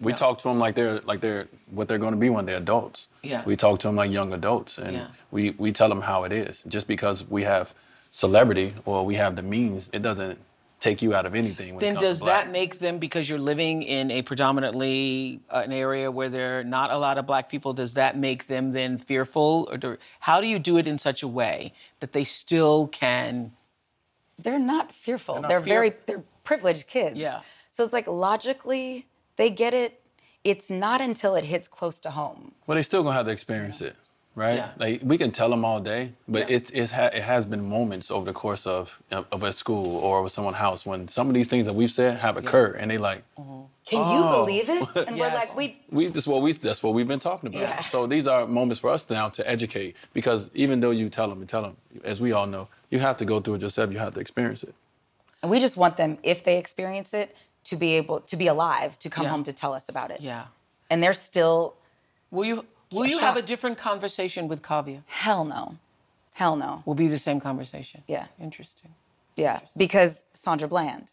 we 0.00 0.12
talk 0.12 0.38
to 0.38 0.48
them 0.48 0.58
like 0.58 0.74
they're 0.74 1.00
like 1.00 1.20
they're 1.20 1.46
what 1.70 1.86
they're 1.88 1.98
going 1.98 2.14
to 2.14 2.18
be 2.18 2.30
when 2.30 2.46
they're 2.46 2.56
adults. 2.56 3.08
Yeah. 3.22 3.44
We 3.44 3.54
talk 3.56 3.78
to 3.80 3.88
them 3.88 3.96
like 3.96 4.10
young 4.10 4.32
adults, 4.32 4.78
and 4.78 4.94
Yeah. 4.96 5.06
we 5.30 5.50
we 5.50 5.72
tell 5.72 5.88
them 5.88 6.02
how 6.02 6.24
it 6.24 6.32
is. 6.32 6.62
Just 6.66 6.88
because 6.88 7.28
we 7.28 7.44
have 7.44 7.74
celebrity 8.10 8.74
or 8.86 9.04
we 9.04 9.16
have 9.16 9.36
the 9.36 9.42
means, 9.42 9.90
it 9.92 10.02
doesn't 10.02 10.38
take 10.80 11.02
you 11.02 11.14
out 11.14 11.26
of 11.26 11.34
anything. 11.34 11.74
When 11.74 11.76
it 11.76 11.80
Then 11.80 11.94
comes 11.94 12.02
to 12.02 12.08
does 12.08 12.20
black. 12.20 12.44
that 12.46 12.52
make 12.52 12.78
them 12.78 12.98
because 12.98 13.28
you're 13.28 13.38
living 13.38 13.82
in 13.82 14.10
a 14.10 14.22
predominantly 14.22 15.40
uh, 15.50 15.62
an 15.64 15.72
area 15.72 16.10
where 16.10 16.28
there 16.28 16.60
are 16.60 16.64
not 16.64 16.90
a 16.90 16.98
lot 16.98 17.18
of 17.18 17.26
black 17.26 17.48
people? 17.50 17.72
Does 17.72 17.94
that 17.94 18.16
make 18.16 18.46
them 18.46 18.72
then 18.72 18.98
fearful, 18.98 19.68
or 19.70 19.76
do, 19.76 19.96
how 20.20 20.40
do 20.40 20.46
you 20.46 20.58
do 20.58 20.76
it 20.78 20.86
in 20.86 20.98
such 20.98 21.22
a 21.22 21.28
way 21.28 21.72
that 22.00 22.12
they 22.12 22.24
still 22.24 22.88
can? 22.88 23.52
they're 24.40 24.58
not 24.58 24.92
fearful. 24.94 25.34
They're, 25.34 25.42
not 25.42 25.64
fear- 25.64 25.74
very 25.74 25.92
they're 26.06 26.22
privileged 26.44 26.86
kids. 26.86 27.16
Yeah. 27.16 27.40
So 27.68 27.84
it's 27.84 27.92
like 27.92 28.06
logically 28.06 29.06
they 29.36 29.50
get 29.50 29.74
it. 29.74 30.00
It's 30.44 30.70
not 30.70 31.00
until 31.00 31.34
it 31.34 31.44
hits 31.44 31.66
close 31.68 31.98
to 32.00 32.10
home. 32.10 32.52
Well, 32.66 32.76
they 32.76 32.82
still 32.82 33.02
gonna 33.02 33.16
have 33.16 33.26
to 33.26 33.32
experience 33.32 33.80
it, 33.82 33.96
right? 34.38 34.56
Yeah. 34.56 34.70
Like 34.78 35.00
we 35.02 35.18
can 35.18 35.30
tell 35.32 35.50
them 35.50 35.64
all 35.64 35.80
day, 35.80 36.12
but 36.28 36.50
it's 36.50 36.70
it's 36.70 36.92
ha- 36.92 37.10
it 37.12 37.22
has 37.22 37.46
been 37.46 37.68
moments 37.68 38.10
over 38.10 38.24
the 38.24 38.32
course 38.32 38.66
of 38.66 39.00
of, 39.10 39.26
of 39.32 39.42
a 39.42 39.52
school 39.52 39.96
or 39.98 40.22
with 40.22 40.32
someone's 40.32 40.56
house 40.58 40.86
when 40.86 41.08
some 41.08 41.28
of 41.28 41.34
these 41.34 41.48
things 41.48 41.66
that 41.66 41.74
we've 41.74 41.90
said 41.90 42.18
have 42.18 42.36
occurred, 42.36 42.76
and 42.80 42.90
they 42.90 42.98
like, 42.98 43.20
mm-hmm. 43.38 43.50
oh. 43.50 43.68
Can 43.86 44.00
Oh. 44.04 44.14
you 44.16 44.22
believe 44.38 44.68
it? 44.68 45.06
And 45.08 45.18
we're 45.18 45.28
like, 45.42 45.56
we 45.56 45.66
we 45.90 46.08
that's 46.08 46.26
what 46.26 46.42
we 46.42 46.52
that's 46.52 46.82
what 46.82 46.94
we've 46.94 47.08
been 47.08 47.18
talking 47.30 47.48
about. 47.48 47.62
Yeah. 47.62 47.80
So 47.80 48.06
these 48.06 48.26
are 48.26 48.46
moments 48.46 48.80
for 48.80 48.90
us 48.90 49.08
now 49.10 49.30
to 49.30 49.42
educate 49.48 49.96
because 50.12 50.50
even 50.54 50.80
though 50.80 50.90
you 50.92 51.08
tell 51.08 51.28
them 51.28 51.40
and 51.40 51.48
tell 51.48 51.62
them, 51.62 51.76
as 52.04 52.20
we 52.20 52.32
all 52.32 52.46
know, 52.46 52.68
you 52.90 52.98
have 53.00 53.16
to 53.18 53.24
go 53.24 53.40
through 53.40 53.54
it 53.56 53.62
yourself. 53.62 53.90
You 53.92 53.98
have 53.98 54.14
to 54.14 54.20
experience 54.20 54.62
it. 54.62 54.74
and 55.42 55.50
we 55.50 55.58
just 55.60 55.76
want 55.76 55.96
them, 55.96 56.18
if 56.22 56.42
they 56.44 56.58
experience 56.58 57.14
it, 57.14 57.28
to 57.70 57.76
be 57.76 57.94
able 58.00 58.20
to 58.20 58.36
be 58.36 58.46
alive, 58.48 58.98
to 58.98 59.08
come 59.10 59.24
Yeah. 59.24 59.30
home 59.34 59.44
to 59.44 59.52
tell 59.52 59.72
us 59.72 59.88
about 59.88 60.10
it. 60.10 60.20
Yeah. 60.20 60.44
And 60.90 61.02
they're 61.02 61.20
still 61.30 61.74
Will 62.30 62.44
you 62.44 62.64
will 62.92 63.06
you 63.06 63.18
have 63.18 63.36
a 63.36 63.42
different 63.42 63.78
conversation 63.78 64.48
with 64.48 64.62
Kaavia? 64.62 65.02
hell 65.06 65.44
no. 65.44 65.76
Hell 66.34 66.56
no. 66.56 66.82
Will 66.86 66.94
be 66.94 67.08
the 67.08 67.18
same 67.18 67.40
conversation. 67.40 68.02
Yeah. 68.06 68.26
Interesting. 68.40 68.94
Yeah. 69.36 69.60
Because 69.76 70.24
Sandra 70.34 70.68
Bland. 70.68 71.10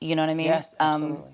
You 0.00 0.14
know 0.14 0.22
what 0.22 0.30
I 0.30 0.34
mean? 0.34 0.46
Yes, 0.46 0.74
Um, 0.78 1.02
absolutely. 1.02 1.30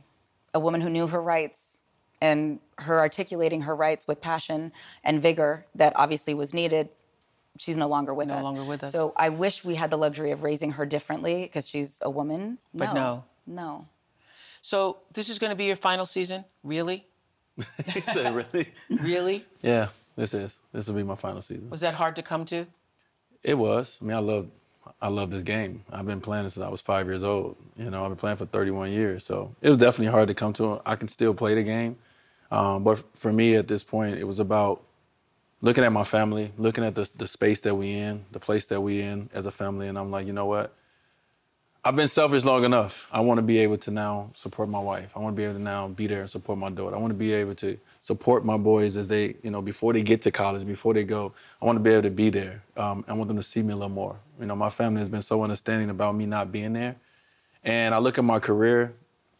a 0.55 0.61
woman 0.61 0.81
who 0.81 0.89
knew 0.89 1.07
her 1.07 1.21
rights 1.21 1.83
and 2.23 2.59
her 2.79 2.99
articulating 3.01 3.63
her 3.63 3.75
rights 3.77 4.07
with 4.09 4.21
passion 4.23 4.73
and 5.05 5.21
vigor 5.21 5.67
that 5.75 5.93
obviously 5.97 6.33
was 6.33 6.55
needed. 6.55 6.89
She's 7.59 7.77
no 7.77 7.87
longer 7.87 8.15
with 8.15 8.29
No 8.29 8.35
us. 8.35 8.43
longer 8.45 8.65
with 8.65 8.83
us. 8.85 8.93
So 8.93 9.13
I 9.17 9.29
wish 9.29 9.63
we 9.65 9.75
had 9.75 9.91
the 9.91 9.99
luxury 9.99 10.31
of 10.31 10.43
raising 10.43 10.71
her 10.73 10.87
differently 10.87 11.43
because 11.43 11.69
she's 11.69 12.01
a 12.03 12.09
woman. 12.09 12.59
But 12.73 12.95
no. 12.95 13.25
No. 13.47 13.89
So 14.63 14.99
this 15.13 15.29
is 15.29 15.39
going 15.39 15.51
to 15.51 15.57
be 15.57 15.65
your 15.67 15.77
final 15.77 16.07
season? 16.07 16.45
Really? 16.63 17.05
he 17.93 18.01
said, 18.01 18.35
"Really? 18.35 18.69
Really? 19.03 19.45
yeah, 19.63 19.89
this 20.17 20.35
is 20.35 20.61
this 20.73 20.89
will 20.89 20.97
be 20.97 21.03
my 21.03 21.15
final 21.15 21.43
season." 21.43 21.69
Was 21.71 21.81
that 21.83 21.95
hard 21.95 22.17
to 22.17 22.23
come 22.23 22.45
to? 22.47 22.67
It 23.43 23.59
was. 23.59 23.99
I 24.01 24.05
mean, 24.05 24.17
I 24.17 24.21
love, 24.21 24.49
I 25.01 25.09
love 25.09 25.31
this 25.31 25.43
game. 25.43 25.83
I've 25.93 26.07
been 26.07 26.21
playing 26.21 26.47
it 26.47 26.51
since 26.51 26.65
I 26.65 26.69
was 26.69 26.81
five 26.81 27.07
years 27.07 27.25
old. 27.25 27.57
You 27.77 27.91
know, 27.91 28.05
I've 28.05 28.11
been 28.11 28.17
playing 28.17 28.37
for 28.37 28.47
31 28.47 28.93
years, 28.93 29.25
so 29.25 29.55
it 29.61 29.69
was 29.69 29.79
definitely 29.79 30.13
hard 30.13 30.29
to 30.29 30.35
come 30.35 30.53
to. 30.55 30.81
I 30.87 30.97
can 30.97 31.09
still 31.09 31.35
play 31.35 31.55
the 31.55 31.63
game, 31.63 31.97
um, 32.51 32.85
but 32.85 33.03
for 33.17 33.33
me 33.33 33.57
at 33.57 33.69
this 33.69 33.85
point, 33.85 34.17
it 34.19 34.25
was 34.25 34.39
about 34.41 34.83
looking 35.61 35.85
at 35.85 35.93
my 35.93 36.05
family, 36.05 36.53
looking 36.57 36.85
at 36.85 36.95
the 36.95 37.11
the 37.17 37.27
space 37.27 37.61
that 37.63 37.75
we 37.75 37.93
in, 37.93 38.25
the 38.33 38.41
place 38.41 38.67
that 38.67 38.81
we 38.81 39.01
in 39.03 39.29
as 39.35 39.47
a 39.47 39.51
family, 39.51 39.89
and 39.89 39.99
I'm 39.99 40.11
like, 40.11 40.27
you 40.27 40.33
know 40.33 40.47
what? 40.47 40.75
I've 41.85 41.97
been 41.97 42.07
selfish 42.07 42.45
long 42.45 42.65
enough. 42.65 43.09
I 43.11 43.21
want 43.21 43.39
to 43.39 43.43
be 43.43 43.59
able 43.59 43.77
to 43.79 43.91
now 43.91 44.31
support 44.35 44.69
my 44.69 44.79
wife. 44.79 45.11
I 45.17 45.19
want 45.19 45.35
to 45.35 45.37
be 45.37 45.43
able 45.43 45.55
to 45.55 45.63
now 45.63 45.89
be 45.89 46.07
there 46.07 46.21
and 46.21 46.31
support 46.31 46.57
my 46.57 46.71
daughter. 46.71 46.95
I 46.95 46.99
want 47.01 47.11
to 47.11 47.19
be 47.19 47.33
able 47.33 47.57
to 47.57 47.77
support 47.99 48.45
my 48.45 48.57
boys 48.57 48.97
as 48.97 49.09
they, 49.09 49.35
you 49.43 49.51
know, 49.51 49.61
before 49.61 49.93
they 49.93 50.03
get 50.03 50.23
to 50.23 50.31
college, 50.31 50.65
before 50.65 50.95
they 50.95 51.03
go. 51.03 51.33
I 51.61 51.65
want 51.65 51.77
to 51.77 51.83
be 51.83 51.91
able 51.91 52.03
to 52.03 52.11
be 52.11 52.31
there. 52.31 52.63
Um, 52.77 53.05
I 53.09 53.15
want 53.15 53.27
them 53.27 53.37
to 53.37 53.43
see 53.43 53.63
me 53.63 53.73
a 53.73 53.77
little 53.77 53.89
more. 53.89 54.15
You 54.39 54.47
know, 54.47 54.55
my 54.55 54.71
family 54.71 55.01
has 55.01 55.09
been 55.09 55.23
so 55.23 55.43
understanding 55.43 55.91
about 55.91 56.15
me 56.15 56.25
not 56.25 56.53
being 56.53 56.73
there. 56.73 56.95
And 57.65 57.97
I 57.97 57.99
look 57.99 58.17
at 58.17 58.23
my 58.23 58.39
career 58.39 58.93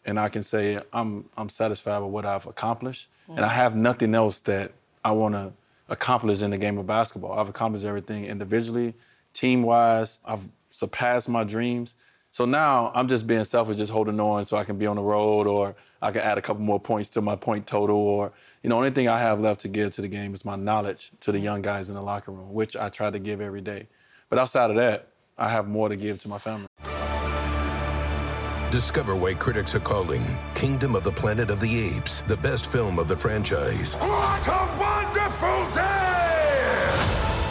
and 0.05 0.19
I 0.19 0.29
can 0.29 0.43
say 0.43 0.81
I'm 0.93 1.25
I'm 1.37 1.49
satisfied 1.49 2.01
with 2.01 2.11
what 2.11 2.27
I've 2.27 2.47
accomplished. 2.47 3.09
And 3.29 3.45
I 3.45 3.49
have 3.49 3.77
nothing 3.77 4.17
else 4.17 4.41
that 4.43 4.73
I 5.05 5.13
want 5.13 5.35
to 5.35 5.53
accomplish 5.89 6.43
in 6.43 6.51
the 6.51 6.59
game 6.59 6.77
of 6.77 6.89
basketball. 6.89 7.39
I've 7.39 7.49
accomplished 7.49 7.85
everything 7.85 8.27
individually, 8.27 8.95
team 9.33 9.63
wise. 9.63 10.19
I've 10.25 10.43
surpassed 10.71 11.29
my 11.29 11.45
dreams. 11.45 11.95
So 12.33 12.47
now 12.47 12.91
I'm 12.95 13.09
just 13.09 13.27
being 13.27 13.45
selfish, 13.45 13.77
just 13.77 13.93
holding 13.93 14.19
on 14.19 14.47
so 14.47 14.57
I 14.57 14.65
can 14.65 14.79
be 14.79 14.87
on 14.87 14.97
the 14.97 15.03
road 15.03 15.47
or 15.47 15.77
I 16.01 16.11
can 16.13 16.23
add 16.23 16.39
a 16.39 16.41
couple 16.41 16.63
more 16.63 16.81
points 16.81 17.11
to 17.11 17.21
my 17.21 17.37
point 17.37 17.67
total 17.67 17.97
or, 17.97 18.33
you 18.63 18.71
know, 18.71 18.79
only 18.79 18.91
thing 18.91 19.07
I 19.07 19.19
have 19.19 19.39
left 19.39 19.61
to 19.61 19.69
give 19.69 19.93
to 19.97 20.01
the 20.01 20.09
game 20.09 20.33
is 20.33 20.43
my 20.43 20.57
knowledge 20.57 21.11
to 21.21 21.31
the 21.31 21.39
young 21.39 21.61
guys 21.61 21.91
in 21.91 21.95
the 21.95 22.01
locker 22.01 22.33
room, 22.33 22.55
which 22.55 22.75
I 22.75 22.89
try 22.89 23.11
to 23.11 23.19
give 23.19 23.43
every 23.43 23.61
day. 23.61 23.87
But 24.31 24.39
outside 24.39 24.71
of 24.71 24.77
that, 24.77 25.09
I 25.37 25.51
have 25.51 25.69
more 25.69 25.91
to 25.91 25.97
give 25.97 26.17
to 26.21 26.29
my 26.29 26.39
family. 26.39 26.69
Discover 28.71 29.17
why 29.17 29.35
critics 29.35 29.75
are 29.75 29.81
calling 29.81 30.25
Kingdom 30.55 30.97
of 30.97 31.05
the 31.05 31.13
Planet 31.13 31.51
of 31.51 31.61
the 31.61 31.97
Apes 31.97 32.23
the 32.23 32.39
best 32.39 32.73
film 32.73 32.99
of 32.99 33.09
the 33.09 33.17
franchise. 33.17 33.97
What 33.97 34.49
a 34.49 34.77
wonderful 34.81 35.71
day! 35.75 35.82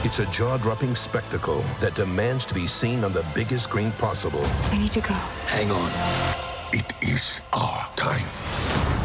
It's 0.04 0.18
a 0.18 0.26
jaw 0.32 0.58
dropping 0.58 0.96
spectacle 0.96 1.64
that 1.80 1.94
demands 1.94 2.44
to 2.48 2.56
be 2.56 2.66
seen 2.66 3.04
on 3.04 3.14
the 3.14 3.24
biggest 3.36 3.66
screen 3.66 3.92
possible. 3.92 4.44
We 4.72 4.80
need 4.80 4.92
to 4.94 5.00
go. 5.02 5.14
Hang 5.46 5.70
on. 5.70 5.92
It 6.74 6.92
is 7.04 7.40
our 7.54 7.88
time. 7.96 8.26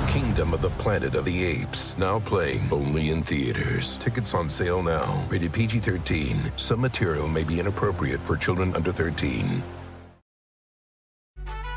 Kingdom 0.09 0.55
of 0.55 0.63
the 0.63 0.71
Planet 0.71 1.15
of 1.15 1.27
the 1.27 1.45
Apes, 1.45 1.99
now 1.99 2.19
playing 2.21 2.67
only 2.73 3.11
in 3.11 3.23
theaters. 3.23 3.99
Tickets 3.99 4.33
on 4.33 4.49
sale 4.49 4.83
now. 4.83 5.23
Rated 5.29 5.53
PG 5.53 5.81
13. 5.81 6.53
Some 6.57 6.81
material 6.81 7.29
may 7.29 7.45
be 7.45 7.61
inappropriate 7.61 8.21
for 8.21 8.35
children 8.35 8.75
under 8.75 8.91
13. 8.91 9.63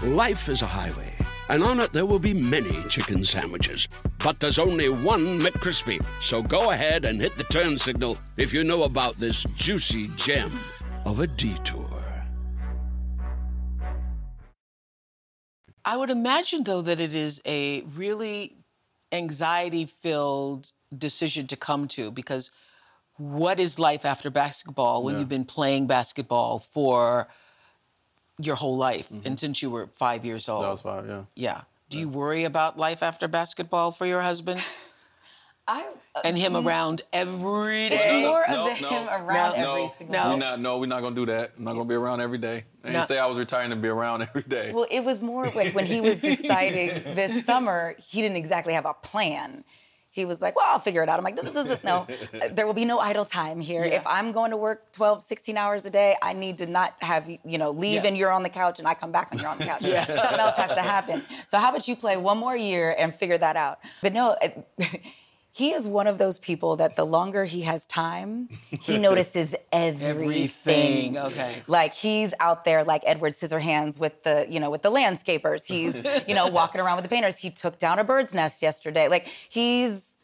Life 0.01 0.47
is 0.47 0.61
a 0.61 0.65
highway, 0.65 1.13
and 1.49 1.63
on 1.63 1.79
it 1.79 1.91
there 1.91 2.05
will 2.05 2.19
be 2.19 2.33
many 2.33 2.83
chicken 2.89 3.25
sandwiches. 3.25 3.87
But 4.23 4.39
there's 4.39 4.59
only 4.59 4.89
one 4.89 5.39
McCrispy. 5.39 6.03
So 6.21 6.41
go 6.41 6.71
ahead 6.71 7.05
and 7.05 7.19
hit 7.21 7.35
the 7.35 7.43
turn 7.45 7.77
signal 7.77 8.17
if 8.37 8.53
you 8.53 8.63
know 8.63 8.83
about 8.83 9.15
this 9.15 9.43
juicy 9.55 10.07
gem 10.15 10.51
of 11.05 11.19
a 11.19 11.27
detour. 11.27 11.87
I 15.85 15.97
would 15.97 16.09
imagine, 16.09 16.63
though, 16.63 16.81
that 16.83 16.99
it 16.99 17.15
is 17.15 17.41
a 17.45 17.81
really 17.81 18.57
anxiety 19.11 19.85
filled 19.85 20.71
decision 20.95 21.47
to 21.47 21.55
come 21.55 21.87
to 21.87 22.11
because 22.11 22.51
what 23.17 23.59
is 23.59 23.79
life 23.79 24.05
after 24.05 24.29
basketball 24.29 25.03
when 25.03 25.15
Yeah. 25.15 25.19
you've 25.19 25.29
been 25.29 25.45
playing 25.45 25.87
basketball 25.87 26.59
for 26.59 27.27
your 28.39 28.55
whole 28.55 28.77
life 28.77 29.09
and 29.11 29.23
mm-hmm. 29.23 29.35
since 29.35 29.61
you 29.61 29.69
were 29.69 29.87
five 29.95 30.25
years 30.25 30.47
old? 30.49 30.63
That 30.63 30.69
was 30.69 30.81
five, 30.81 31.07
yeah. 31.07 31.23
Yeah. 31.35 31.61
Do 31.89 31.99
you 31.99 32.07
worry 32.07 32.43
about 32.43 32.77
life 32.77 33.03
after 33.03 33.27
basketball 33.27 33.91
for 33.91 34.05
your 34.05 34.21
husband 34.21 34.63
I 35.67 35.81
uh, 36.15 36.21
and 36.23 36.37
him 36.37 36.53
mm-hmm. 36.53 36.67
around 36.67 37.01
every 37.13 37.89
day? 37.89 37.95
it's 37.95 38.27
more 38.27 38.43
No, 38.49 38.71
of 38.71 38.77
the 38.77 38.81
no, 38.81 38.89
him 38.89 39.07
around 39.07 39.55
no, 39.55 39.71
every 39.71 39.81
no, 39.83 39.87
single 39.87 40.13
no. 40.15 40.23
day. 40.23 40.29
We're 40.29 40.37
not, 40.37 40.59
no, 40.59 40.77
we're 40.79 40.85
not 40.87 41.01
gonna 41.01 41.15
do 41.15 41.25
that. 41.27 41.51
I'm 41.57 41.63
not 41.63 41.73
gonna 41.73 41.85
be 41.85 41.95
around 41.95 42.21
every 42.21 42.37
day. 42.37 42.63
I 42.83 42.87
didn't 42.87 43.01
No. 43.01 43.05
say 43.05 43.19
I 43.19 43.25
was 43.27 43.37
retiring 43.37 43.69
to 43.71 43.75
be 43.75 43.87
around 43.87 44.21
every 44.29 44.43
day. 44.43 44.71
Well, 44.73 44.87
it 44.89 45.03
was 45.03 45.21
more 45.21 45.45
like 45.55 45.75
when 45.75 45.85
he 45.85 46.01
was 46.01 46.21
deciding 46.31 47.15
this 47.15 47.45
summer, 47.45 47.95
he 47.99 48.21
didn't 48.21 48.37
exactly 48.37 48.73
have 48.73 48.85
a 48.85 48.93
plan. 48.93 49.63
He 50.11 50.25
was 50.25 50.41
like, 50.41 50.55
well, 50.55 50.65
I'll 50.67 50.79
figure 50.79 51.03
it 51.03 51.09
out. 51.09 51.19
I'm 51.19 51.23
like, 51.23 51.35
"Duh, 51.35 51.43
duh, 51.43 51.63
duh, 51.63 51.75
duh." 51.75 51.77
no, 51.83 52.07
there 52.51 52.65
will 52.65 52.73
be 52.73 52.83
no 52.85 52.99
idle 52.99 53.25
time 53.25 53.61
here. 53.61 53.83
If 53.83 54.05
I'm 54.07 54.31
going 54.31 54.49
to 54.51 54.57
work 54.57 54.91
12, 54.93 55.21
16 55.21 55.55
hours 55.55 55.85
a 55.85 55.89
day, 55.91 56.15
I 56.21 56.33
need 56.33 56.57
to 56.57 56.65
not 56.65 56.95
have, 57.01 57.29
you 57.29 57.57
know, 57.59 57.69
leave 57.71 58.01
Yeah. 58.03 58.07
and 58.09 58.17
you're 58.17 58.31
on 58.31 58.41
the 58.43 58.49
couch 58.49 58.79
and 58.79 58.87
I 58.87 58.95
come 58.95 59.11
back 59.11 59.31
when 59.31 59.39
you're 59.39 59.49
on 59.49 59.59
the 59.59 59.65
couch. 59.65 59.81
Something 60.07 60.39
else 60.39 60.55
has 60.55 60.75
to 60.75 60.81
happen. 60.81 61.21
So 61.47 61.57
how 61.59 61.69
about 61.69 61.87
you 61.87 61.95
play 61.95 62.17
one 62.17 62.39
more 62.39 62.57
year 62.57 62.95
and 62.97 63.13
figure 63.13 63.37
that 63.37 63.55
out? 63.55 63.79
But 64.01 64.13
no, 64.13 64.35
he 65.51 65.71
is 65.71 65.87
one 65.87 66.07
of 66.07 66.17
those 66.19 66.39
people 66.39 66.75
that 66.77 66.95
the 66.95 67.03
longer 67.05 67.43
he 67.45 67.61
has 67.61 67.85
time, 67.85 68.49
he 68.81 68.97
notices 69.07 69.55
everything. 69.71 70.09
Everything, 70.09 71.17
okay. 71.17 71.63
Like 71.67 71.93
he's 71.93 72.33
out 72.39 72.63
there 72.63 72.83
like 72.83 73.03
Edward 73.05 73.33
Scissorhands 73.33 73.99
with 73.99 74.23
the, 74.23 74.45
you 74.49 74.59
know, 74.59 74.69
with 74.69 74.81
the 74.83 74.91
landscapers. 74.91 75.65
He's, 75.65 76.05
you 76.27 76.35
know, 76.35 76.47
walking 76.47 76.79
around 76.81 76.95
with 76.97 77.03
the 77.03 77.09
painters. 77.09 77.37
He 77.37 77.49
took 77.49 77.77
down 77.79 77.99
a 77.99 78.03
bird's 78.03 78.33
nest 78.33 78.61
yesterday. 78.61 79.07
Like 79.07 79.27
he's 79.49 80.17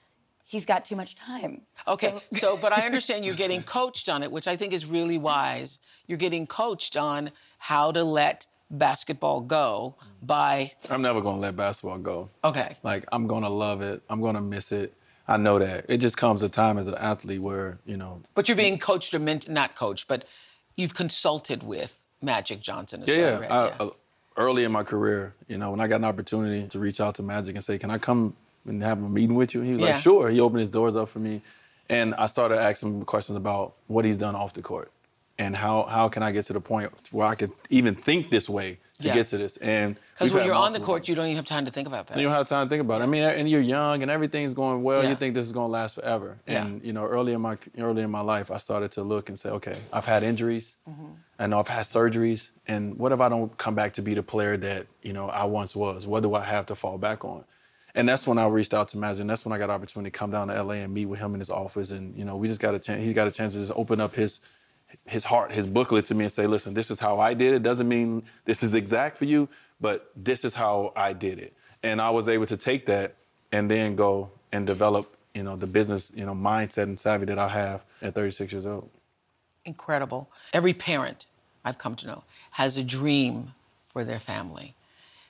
he's 0.46 0.66
got 0.66 0.86
too 0.86 0.96
much 0.96 1.16
time. 1.16 1.62
Okay, 1.88 2.12
So- 2.32 2.38
so, 2.38 2.58
but 2.58 2.72
I 2.72 2.86
understand 2.86 3.26
you're 3.26 3.36
getting 3.36 3.62
coached 3.64 4.08
on 4.10 4.24
it, 4.24 4.32
which 4.32 4.48
I 4.48 4.56
think 4.56 4.74
is 4.74 4.86
really 4.86 5.18
wise. 5.18 5.80
You're 6.08 6.18
getting 6.20 6.46
coached 6.48 6.96
on 6.96 7.32
how 7.58 7.92
to 7.92 8.04
let 8.04 8.46
basketball 8.72 9.42
go 9.42 9.96
by 10.24 10.72
I'm 10.90 11.02
never 11.02 11.22
gonna 11.22 11.40
let 11.40 11.56
basketball 11.56 11.98
go. 12.00 12.30
okay. 12.44 12.76
Like 12.84 13.06
I'm 13.12 13.28
gonna 13.28 13.50
love 13.50 13.82
it. 13.82 14.02
I'm 14.10 14.22
gonna 14.22 14.42
miss 14.42 14.72
it. 14.72 14.94
I 15.28 15.38
know 15.38 15.58
that. 15.60 15.86
It 15.90 15.98
just 15.98 16.18
comes 16.18 16.44
a 16.44 16.50
time 16.50 16.78
as 16.78 16.88
an 16.88 16.96
athlete 16.96 17.42
where, 17.42 17.80
you 17.86 17.98
know, 17.98 18.22
But 18.36 18.48
you're 18.48 18.56
being 18.58 18.78
coached 18.78 19.14
or 19.14 19.20
not 19.20 19.76
coached, 19.76 20.08
but 20.08 20.26
you've 20.76 20.94
consulted 20.94 21.64
with 21.64 21.98
Magic 22.22 22.62
Johnson 22.62 23.02
as 23.04 23.08
yeah, 23.08 23.16
well. 23.16 23.42
yeah. 23.42 23.48
right? 23.60 23.72
I, 23.80 23.84
uh, 23.86 23.90
early 24.38 24.64
in 24.64 24.72
my 24.72 24.84
career, 24.84 25.34
you 25.48 25.58
know, 25.58 25.72
when 25.72 25.80
I 25.80 25.88
got 25.88 25.98
an 25.98 26.06
opportunity 26.06 26.68
to 26.68 26.80
reach 26.80 27.00
out 27.00 27.16
to 27.16 27.24
Magic 27.24 27.56
and 27.56 27.64
say, 27.64 27.78
"Can 27.78 27.90
I 27.90 27.98
come 27.98 28.36
and 28.68 28.82
have 28.84 29.00
a 29.02 29.10
meeting 29.10 29.36
with 29.36 29.54
you?" 29.54 29.62
He 29.62 29.72
was 29.72 29.82
Yeah. 29.82 29.88
like, 29.88 29.98
"Sure." 29.98 30.30
He 30.30 30.40
opened 30.40 30.60
his 30.60 30.70
doors 30.70 30.96
up 30.96 31.10
for 31.10 31.20
me, 31.20 31.42
and 31.90 32.14
I 32.16 32.28
started 32.28 32.60
asking 32.60 32.94
him 33.00 33.06
questions 33.06 33.38
about 33.38 33.74
what 33.88 34.06
he's 34.06 34.18
done 34.18 34.36
off 34.36 34.54
the 34.54 34.62
court 34.62 34.92
and 35.38 35.56
how 35.56 35.84
how 35.84 36.08
can 36.10 36.24
I 36.24 36.32
get 36.32 36.46
to 36.46 36.54
the 36.54 36.62
point 36.62 36.92
where 37.12 37.28
I 37.28 37.36
can 37.36 37.52
even 37.70 37.96
think 37.96 38.30
this 38.30 38.50
way 38.50 38.78
to 39.00 39.08
Yeah. 39.08 39.14
get 39.14 39.28
to 39.28 39.38
this. 39.38 39.58
And 39.58 39.98
Because 40.14 40.34
when 40.34 40.46
you're 40.46 40.56
on 40.56 40.72
the 40.72 40.80
court, 40.80 41.02
ones. 41.02 41.10
you 41.10 41.16
don't 41.16 41.26
even 41.26 41.36
have 41.36 41.46
time 41.46 41.66
to 41.66 41.72
think 41.72 41.88
about 41.88 42.08
that. 42.08 42.18
You 42.18 42.24
don't 42.24 42.34
have 42.34 42.48
time 42.48 42.66
to 42.66 42.70
think 42.70 42.82
about 42.82 43.02
it. 43.02 43.04
I 43.04 43.08
mean, 43.08 43.24
and 43.24 43.50
you're 43.50 43.62
young 43.62 44.02
and 44.02 44.10
everything's 44.10 44.54
going 44.54 44.84
well. 44.84 45.04
Yeah. 45.04 45.10
You 45.10 45.16
think 45.16 45.36
this 45.36 45.46
is 45.46 45.52
going 45.52 45.68
to 45.68 45.72
last 45.72 45.96
forever. 45.96 46.38
Yeah. 46.48 46.66
And 46.66 46.84
you 46.84 46.94
know, 46.94 47.04
early 47.06 47.34
in 47.34 47.42
my 47.42 47.58
early 47.78 48.04
in 48.04 48.12
my 48.12 48.22
life, 48.22 48.52
I 48.52 48.58
started 48.58 48.92
to 48.92 49.04
look 49.04 49.30
and 49.30 49.38
say, 49.38 49.50
okay, 49.50 49.76
I've 49.92 50.06
had 50.06 50.24
injuries. 50.24 50.78
Mm-hmm. 50.90 51.06
I 51.40 51.48
know 51.48 51.60
I've 51.60 51.68
had 51.68 51.84
surgeries. 51.84 52.52
And 52.68 52.98
what 52.98 53.12
if 53.12 53.20
I 53.20 53.28
don't 53.28 53.56
come 53.58 53.76
back 53.76 53.92
to 53.94 54.02
be 54.02 54.14
the 54.14 54.24
player 54.24 54.56
that 54.58 54.88
you 55.04 55.14
know 55.14 55.30
I 55.30 55.44
once 55.44 55.76
was? 55.76 56.08
What 56.08 56.24
do 56.24 56.34
I 56.36 56.44
have 56.44 56.66
to 56.68 56.76
fall 56.76 56.98
back 56.98 57.26
on? 57.26 57.44
And 57.98 58.08
that's 58.10 58.28
when 58.28 58.38
I 58.38 58.46
reached 58.48 58.74
out 58.74 58.90
to 58.90 58.98
Magic. 58.98 59.22
And 59.22 59.30
that's 59.30 59.46
when 59.46 59.54
I 59.54 59.58
got 59.58 59.66
an 59.66 59.76
opportunity 59.76 60.12
to 60.12 60.18
come 60.18 60.30
down 60.30 60.50
to 60.50 60.62
LA 60.62 60.76
and 60.76 60.94
meet 60.94 61.06
with 61.06 61.20
him 61.20 61.34
in 61.34 61.40
his 61.40 61.50
office. 61.50 61.92
And 61.92 62.18
you 62.18 62.26
know, 62.26 62.36
we 62.38 62.48
just 62.48 62.62
got 62.62 62.76
a 62.76 62.80
chance. 62.80 63.02
He 63.02 63.14
got 63.14 63.28
a 63.28 63.32
chance 63.32 63.54
to 63.54 63.60
just 63.60 63.72
open 63.76 64.00
up 64.02 64.14
his 64.16 64.42
his 65.06 65.26
heart, 65.26 65.52
his 65.52 65.68
booklet 65.68 66.06
to 66.06 66.16
me 66.16 66.26
and 66.26 66.32
say, 66.32 66.48
listen, 66.48 66.74
this 66.74 66.92
is 66.92 67.00
how 67.00 67.20
I 67.20 67.34
did 67.34 67.54
it. 67.54 67.64
Doesn't 67.64 67.88
mean 67.88 68.24
this 68.46 68.64
is 68.64 68.74
exact 68.74 69.18
for 69.18 69.26
you, 69.26 69.50
but 69.82 70.12
this 70.16 70.46
is 70.46 70.54
how 70.54 70.94
I 70.96 71.14
did 71.14 71.40
it. 71.40 71.54
And 71.84 72.02
I 72.02 72.10
was 72.10 72.30
able 72.30 72.46
to 72.48 72.58
take 72.58 72.86
that 72.88 73.16
and 73.52 73.70
then 73.72 73.96
go 73.96 74.32
and 74.52 74.68
develop, 74.68 75.16
you 75.34 75.44
know, 75.44 75.56
the 75.56 75.68
business, 75.68 76.12
you 76.16 76.26
know, 76.26 76.34
mindset 76.34 76.84
and 76.84 77.00
savvy 77.00 77.26
that 77.26 77.40
I 77.40 77.48
have 77.50 77.86
at 78.02 78.14
36 78.14 78.54
years 78.54 78.66
old. 78.66 78.90
incredible. 79.66 80.30
Every 80.54 80.74
parent 80.74 81.26
I've 81.66 81.78
come 81.78 81.96
to 81.98 82.08
know 82.08 82.24
has 82.52 82.78
a 82.78 82.84
dream 82.84 83.54
for 83.88 84.04
their 84.04 84.20
family. 84.20 84.76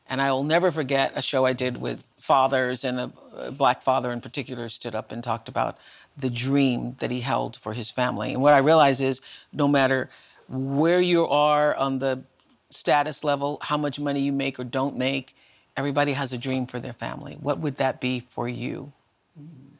And 0.07 0.21
I 0.21 0.31
will 0.31 0.43
never 0.43 0.71
forget 0.71 1.13
a 1.15 1.21
show 1.21 1.45
I 1.45 1.53
did 1.53 1.81
with 1.81 2.05
fathers, 2.17 2.83
and 2.83 2.99
a, 2.99 3.51
black 3.51 3.81
father 3.81 4.11
in 4.11 4.21
particular 4.21 4.69
stood 4.69 4.95
up 4.95 5.11
and 5.11 5.23
talked 5.23 5.49
about 5.49 5.77
the 6.17 6.29
dream 6.29 6.95
that 6.99 7.11
he 7.11 7.21
held 7.21 7.57
for 7.57 7.73
his 7.73 7.91
family. 7.91 8.33
And 8.33 8.41
what 8.41 8.53
I 8.53 8.59
realize 8.59 9.01
is 9.01 9.21
no 9.51 9.67
matter 9.67 10.09
where 10.47 11.01
you 11.01 11.27
are 11.27 11.75
on 11.75 11.99
the 11.99 12.23
status 12.69 13.23
level, 13.23 13.57
how 13.61 13.77
much 13.77 13.99
money 13.99 14.21
you 14.21 14.31
make 14.31 14.59
or 14.59 14.63
don't 14.63 14.97
make, 14.97 15.35
everybody 15.77 16.13
has 16.13 16.33
a 16.33 16.37
dream 16.37 16.65
for 16.67 16.79
their 16.79 16.93
family. 16.93 17.37
What 17.41 17.59
would 17.59 17.77
that 17.77 17.99
be 17.99 18.21
for 18.29 18.47
you? 18.47 18.91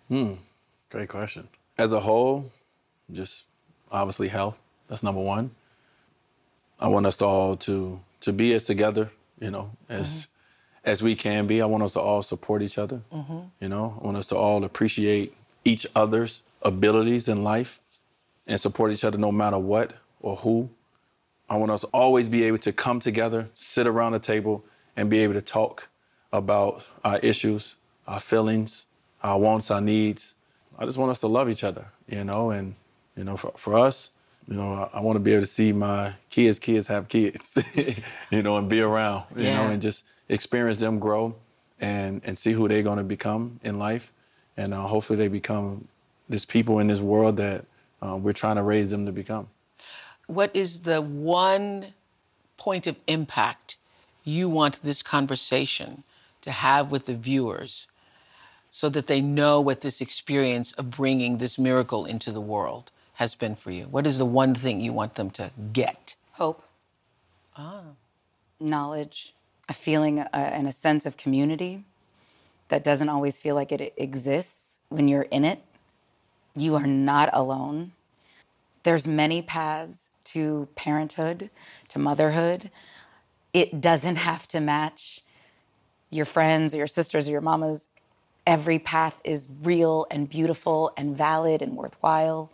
Hmm. 0.10 0.34
Great 0.89 1.10
question. 1.10 1.48
As 1.78 1.91
a 1.91 2.00
whole, 2.00 2.52
just 3.12 3.45
obviously 3.91 4.28
health. 4.28 4.60
That's 4.88 5.04
number 5.04 5.21
one. 5.21 5.52
I 6.80 6.88
want 6.88 7.06
us 7.06 7.21
all 7.21 7.56
to 7.58 8.00
to 8.21 8.34
be 8.34 8.54
as 8.54 8.65
together, 8.65 9.10
you 9.39 9.52
know, 9.52 9.71
as 9.89 10.08
mm-hmm. 10.28 10.89
as 10.89 11.02
we 11.02 11.15
can 11.15 11.48
be. 11.48 11.62
I 11.62 11.65
want 11.65 11.84
us 11.84 11.93
to 11.93 12.02
all 12.02 12.21
support 12.21 12.62
each 12.62 12.78
other. 12.78 13.02
Mm-hmm. 13.13 13.39
You 13.62 13.69
know, 13.69 13.98
I 14.02 14.06
want 14.06 14.17
us 14.17 14.28
to 14.28 14.36
all 14.36 14.63
appreciate 14.63 15.34
each 15.65 15.88
other's 15.95 16.43
abilities 16.63 17.30
in 17.30 17.43
life 17.43 17.80
and 18.47 18.60
support 18.62 18.91
each 18.91 19.04
other 19.04 19.17
no 19.17 19.32
matter 19.32 19.60
what 19.60 19.93
or 20.21 20.38
who. 20.38 20.69
I 21.49 21.58
want 21.58 21.71
us 21.71 21.82
to 21.82 21.88
always 21.88 22.30
be 22.30 22.43
able 22.45 22.60
to 22.60 22.73
come 22.73 22.99
together, 22.99 23.49
sit 23.56 23.88
around 23.88 24.13
the 24.13 24.19
table, 24.19 24.63
and 24.97 25.10
be 25.10 25.19
able 25.19 25.36
to 25.36 25.41
talk 25.41 25.88
about 26.34 26.88
our 27.04 27.19
issues, 27.19 27.78
our 28.08 28.19
feelings, 28.19 28.88
our 29.23 29.39
wants, 29.39 29.71
our 29.71 29.82
needs. 29.82 30.36
I 30.80 30.86
just 30.86 30.97
want 30.97 31.12
us 31.12 31.19
to 31.21 31.28
love 31.28 31.49
each 31.49 31.63
other, 31.63 31.86
you 32.10 32.23
know, 32.23 32.51
and 32.51 32.75
you 33.17 33.23
know, 33.23 33.38
for, 33.38 33.51
for 33.58 33.78
us, 33.78 34.12
you 34.47 34.56
know, 34.56 34.89
I, 34.93 34.97
I 34.97 35.01
want 35.01 35.15
to 35.15 35.19
be 35.19 35.34
able 35.34 35.43
to 35.43 35.47
see 35.47 35.71
my 35.71 36.13
kids' 36.30 36.60
kids 36.60 36.88
have 36.88 37.08
kids, 37.08 37.58
you 38.32 38.43
know, 38.43 38.58
and 38.58 38.69
be 38.69 38.82
around, 38.82 39.25
you 39.36 39.43
know, 39.45 39.67
and 39.69 39.82
just 39.82 40.06
experience 40.30 40.80
them 40.80 40.99
grow 40.99 41.36
and 41.80 42.21
and 42.25 42.38
see 42.38 42.51
who 42.54 42.67
they're 42.67 42.84
going 42.84 42.97
to 42.97 43.04
become 43.04 43.60
in 43.63 43.80
life, 43.80 44.13
and 44.58 44.74
uh, 44.74 44.82
hopefully 44.82 45.18
they 45.18 45.28
become 45.28 45.88
this 46.30 46.46
people 46.46 46.80
in 46.80 46.88
this 46.88 47.02
world 47.02 47.38
that 47.38 47.65
uh, 48.02 48.15
we're 48.15 48.34
trying 48.34 48.56
to 48.56 48.63
raise 48.63 48.89
them 48.89 49.06
to 49.06 49.12
become. 49.12 49.48
what 50.28 50.56
is 50.56 50.82
the 50.82 51.02
one 51.02 51.94
point 52.58 52.88
of 52.88 52.96
impact 53.08 53.78
you 54.24 54.50
want 54.50 54.82
this 54.82 55.04
conversation 55.04 56.04
to 56.41 56.52
have 56.52 56.91
with 56.91 57.06
the 57.06 57.15
viewers 57.15 57.88
so 58.72 58.89
that 58.89 59.08
they 59.08 59.22
know 59.22 59.62
what 59.62 59.82
this 59.82 60.02
experience 60.02 60.72
of 60.74 60.89
bringing 60.89 61.38
this 61.38 61.58
miracle 61.58 62.06
into 62.06 62.32
the 62.32 62.41
world 62.41 62.91
has 63.13 63.36
been 63.36 63.56
for 63.56 63.72
you? 63.72 63.86
What 63.86 64.08
is 64.08 64.18
the 64.18 64.26
one 64.26 64.56
thing 64.56 64.82
you 64.82 64.94
want 64.94 65.15
them 65.15 65.30
to 65.32 65.52
get? 65.74 66.15
Hope. 66.34 66.63
Ah. 67.56 67.84
Knowledge, 68.60 69.34
a 69.70 69.74
feeling 69.74 70.20
uh, 70.20 70.28
and 70.34 70.68
a 70.68 70.72
sense 70.72 71.06
of 71.06 71.18
community 71.18 71.84
that 72.69 72.84
doesn't 72.84 73.10
always 73.10 73.39
feel 73.39 73.56
like 73.56 73.71
it 73.71 73.93
exists 73.97 74.80
when 74.89 75.08
you're 75.08 75.23
in 75.23 75.45
it. 75.45 75.62
You 76.56 76.75
are 76.75 76.88
not 76.88 77.30
alone. 77.34 77.93
There's 78.84 79.08
many 79.08 79.41
paths 79.41 80.10
to 80.25 80.67
parenthood, 80.75 81.49
to 81.89 81.99
motherhood. 81.99 82.71
It 83.54 83.82
doesn't 83.82 84.17
have 84.17 84.47
to 84.49 84.60
match 84.60 85.21
your 86.10 86.25
friends 86.25 86.73
or 86.73 86.78
your 86.80 86.88
sisters 86.88 87.28
or 87.28 87.32
your 87.32 87.41
mamas. 87.41 87.89
Every 88.47 88.80
path 88.80 89.19
is 89.23 89.47
real 89.63 90.06
and 90.12 90.30
beautiful 90.30 90.93
and 90.97 91.17
valid 91.17 91.62
and 91.62 91.75
worthwhile 91.75 92.51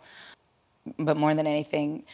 but 0.98 1.16
more 1.16 1.34
than 1.34 1.46
anything, 1.46 2.04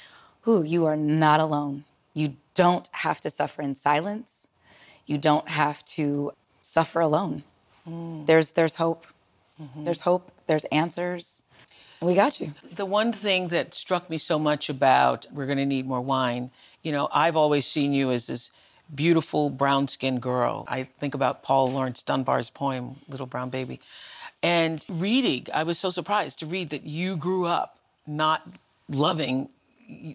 ooh, 0.47 0.63
you 0.63 0.87
are 0.87 0.97
not 0.97 1.41
alone. 1.41 1.85
You 2.15 2.37
don't 2.55 2.89
have 2.93 3.21
to 3.23 3.31
suffer 3.31 3.63
in 3.63 3.75
silence. 3.75 4.49
You 5.07 5.19
don't 5.19 5.49
have 5.49 5.85
to 5.87 6.33
suffer 6.63 7.01
alone. 7.01 7.45
Mm-hmm. 7.89 8.25
There's 8.27 8.53
there's 8.53 8.77
hope. 8.77 9.07
Mm-hmm. 9.61 9.85
There's 9.85 10.03
hope. 10.03 10.31
There's 10.47 10.65
answers. 10.67 11.45
We 12.01 12.15
got 12.15 12.41
you. 12.41 12.55
The 12.77 12.87
one 12.87 13.13
thing 13.13 13.49
that 13.49 13.75
struck 13.75 14.09
me 14.09 14.19
so 14.19 14.39
much 14.39 14.69
about 14.69 15.27
We're 15.33 15.47
Gonna 15.47 15.67
Need 15.67 15.87
More 15.87 16.01
Wine, 16.01 16.51
you 16.83 16.93
know, 16.93 17.09
I've 17.13 17.37
always 17.37 17.67
seen 17.67 17.93
you 17.93 18.13
as 18.13 18.29
this 18.29 18.51
beautiful 18.95 19.51
brown 19.51 19.89
skinned 19.89 20.23
girl. 20.23 20.65
I 20.69 20.85
think 20.85 21.15
about 21.15 21.43
Paul 21.43 21.73
Laurence 21.73 22.03
Dunbar's 22.03 22.51
poem, 22.51 22.97
Little 23.09 23.27
Brown 23.27 23.51
Baby. 23.51 23.81
And 24.43 24.85
reading, 24.89 25.47
I 25.53 25.65
was 25.65 25.79
so 25.79 25.91
surprised 25.91 26.39
to 26.39 26.47
read 26.47 26.71
that 26.71 26.85
you 26.85 27.17
grew 27.17 27.47
up 27.47 27.79
not 28.07 28.47
loving 28.89 29.49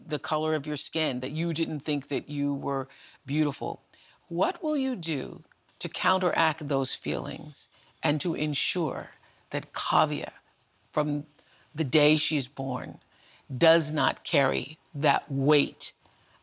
the 0.07 0.19
color 0.19 0.55
of 0.55 0.65
your 0.65 0.77
skin, 0.77 1.19
that 1.19 1.31
you 1.31 1.53
didn't 1.53 1.81
think 1.81 2.07
that 2.07 2.29
you 2.29 2.53
were 2.53 2.87
beautiful. 3.25 3.81
What 4.29 4.63
will 4.63 4.77
you 4.77 4.95
do 4.95 5.43
to 5.83 5.89
counteract 5.89 6.65
those 6.69 6.95
feelings 6.95 7.67
and 8.03 8.21
to 8.21 8.35
ensure 8.35 9.09
that 9.49 9.73
Kaavia, 9.73 10.31
from 10.93 11.25
the 11.75 11.83
day 11.83 12.15
she's 12.15 12.47
born, 12.47 12.99
does 13.57 13.91
not 13.91 14.23
carry 14.23 14.77
that 14.95 15.29
weight 15.29 15.91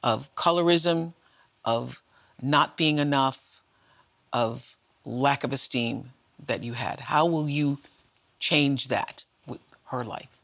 of 0.02 0.28
colorism, 0.34 1.14
of 1.64 2.02
not 2.42 2.76
being 2.76 2.98
enough, 2.98 3.62
of 4.34 4.76
lack 5.06 5.42
of 5.42 5.54
esteem 5.54 6.10
that 6.44 6.62
you 6.62 6.74
had? 6.74 7.00
How 7.00 7.24
will 7.24 7.48
you 7.48 7.78
change 8.40 8.88
that 8.88 9.24
with 9.46 9.60
her 9.86 10.04
life? 10.04 10.38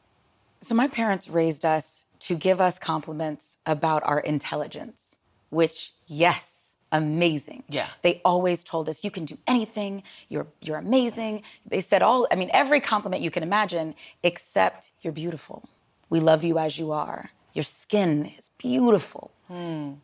So 0.62 0.74
my 0.74 0.88
parents 0.88 1.28
raised 1.28 1.66
us 1.66 2.06
to 2.20 2.34
give 2.34 2.62
us 2.62 2.78
compliments 2.78 3.58
about 3.66 4.02
our 4.04 4.20
intelligence, 4.20 5.20
which 5.50 5.92
yes, 6.06 6.65
amazing. 6.92 7.64
Yeah. 7.68 7.88
They 8.02 8.20
always 8.24 8.64
told 8.64 8.88
us 8.88 9.04
you 9.04 9.10
can 9.10 9.24
do 9.24 9.38
anything. 9.46 10.02
You're 10.28 10.46
you're 10.60 10.78
amazing. 10.78 11.42
They 11.66 11.80
said 11.80 12.02
all 12.02 12.26
I 12.30 12.34
mean 12.36 12.50
every 12.52 12.80
compliment 12.80 13.22
you 13.22 13.30
can 13.30 13.42
imagine 13.42 13.94
except 14.22 14.92
you're 15.02 15.12
beautiful. 15.12 15.68
We 16.08 16.20
love 16.20 16.44
you 16.44 16.58
as 16.58 16.78
you 16.78 16.92
are. 16.92 17.30
Your 17.52 17.64
skin 17.64 18.32
is 18.38 18.50
beautiful. 18.58 19.32
Hmm. 19.48 19.94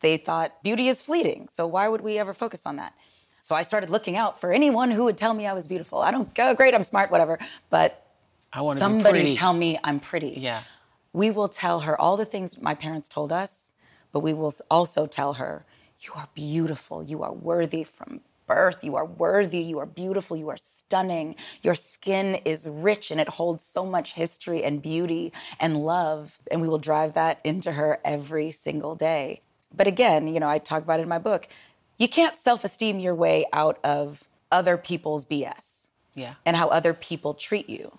They 0.00 0.16
thought 0.16 0.62
beauty 0.62 0.88
is 0.88 1.00
fleeting. 1.00 1.48
So 1.50 1.66
why 1.66 1.88
would 1.88 2.00
we 2.00 2.18
ever 2.18 2.34
focus 2.34 2.66
on 2.66 2.76
that? 2.76 2.94
So 3.40 3.54
I 3.54 3.62
started 3.62 3.90
looking 3.90 4.16
out 4.16 4.40
for 4.40 4.52
anyone 4.52 4.90
who 4.90 5.04
would 5.04 5.18
tell 5.18 5.34
me 5.34 5.46
I 5.46 5.52
was 5.52 5.66
beautiful. 5.66 5.98
I 5.98 6.10
don't 6.10 6.32
go 6.34 6.54
great, 6.54 6.74
I'm 6.74 6.82
smart, 6.82 7.10
whatever. 7.10 7.38
But 7.70 8.06
I 8.52 8.62
want 8.62 8.76
be 8.76 8.80
somebody 8.80 9.32
tell 9.34 9.52
me 9.52 9.78
I'm 9.82 9.98
pretty. 9.98 10.34
Yeah. 10.38 10.62
We 11.12 11.30
will 11.30 11.48
tell 11.48 11.80
her 11.80 12.00
all 12.00 12.16
the 12.16 12.24
things 12.24 12.60
my 12.60 12.74
parents 12.74 13.08
told 13.08 13.32
us, 13.32 13.74
but 14.12 14.20
we 14.20 14.32
will 14.32 14.52
also 14.70 15.06
tell 15.06 15.34
her, 15.34 15.64
you 16.02 16.12
are 16.16 16.28
beautiful. 16.34 17.02
You 17.02 17.22
are 17.22 17.32
worthy 17.32 17.84
from 17.84 18.20
birth. 18.46 18.82
You 18.82 18.96
are 18.96 19.04
worthy. 19.06 19.60
You 19.60 19.78
are 19.78 19.86
beautiful. 19.86 20.36
You 20.36 20.48
are 20.50 20.56
stunning. 20.56 21.36
Your 21.62 21.74
skin 21.74 22.36
is 22.44 22.68
rich 22.68 23.10
and 23.10 23.20
it 23.20 23.28
holds 23.28 23.64
so 23.64 23.86
much 23.86 24.14
history 24.14 24.64
and 24.64 24.82
beauty 24.82 25.32
and 25.60 25.84
love. 25.84 26.38
And 26.50 26.60
we 26.60 26.68
will 26.68 26.78
drive 26.78 27.14
that 27.14 27.40
into 27.44 27.72
her 27.72 28.00
every 28.04 28.50
single 28.50 28.94
day. 28.94 29.42
But 29.74 29.86
again, 29.86 30.26
you 30.26 30.40
know, 30.40 30.48
I 30.48 30.58
talk 30.58 30.82
about 30.82 30.98
it 31.00 31.04
in 31.04 31.08
my 31.08 31.18
book. 31.18 31.48
You 31.98 32.08
can't 32.08 32.38
self 32.38 32.64
esteem 32.64 32.98
your 32.98 33.14
way 33.14 33.44
out 33.52 33.78
of 33.84 34.28
other 34.50 34.76
people's 34.76 35.24
BS 35.24 35.90
Yeah. 36.14 36.34
and 36.44 36.56
how 36.56 36.68
other 36.68 36.92
people 36.92 37.32
treat 37.34 37.68
you. 37.70 37.98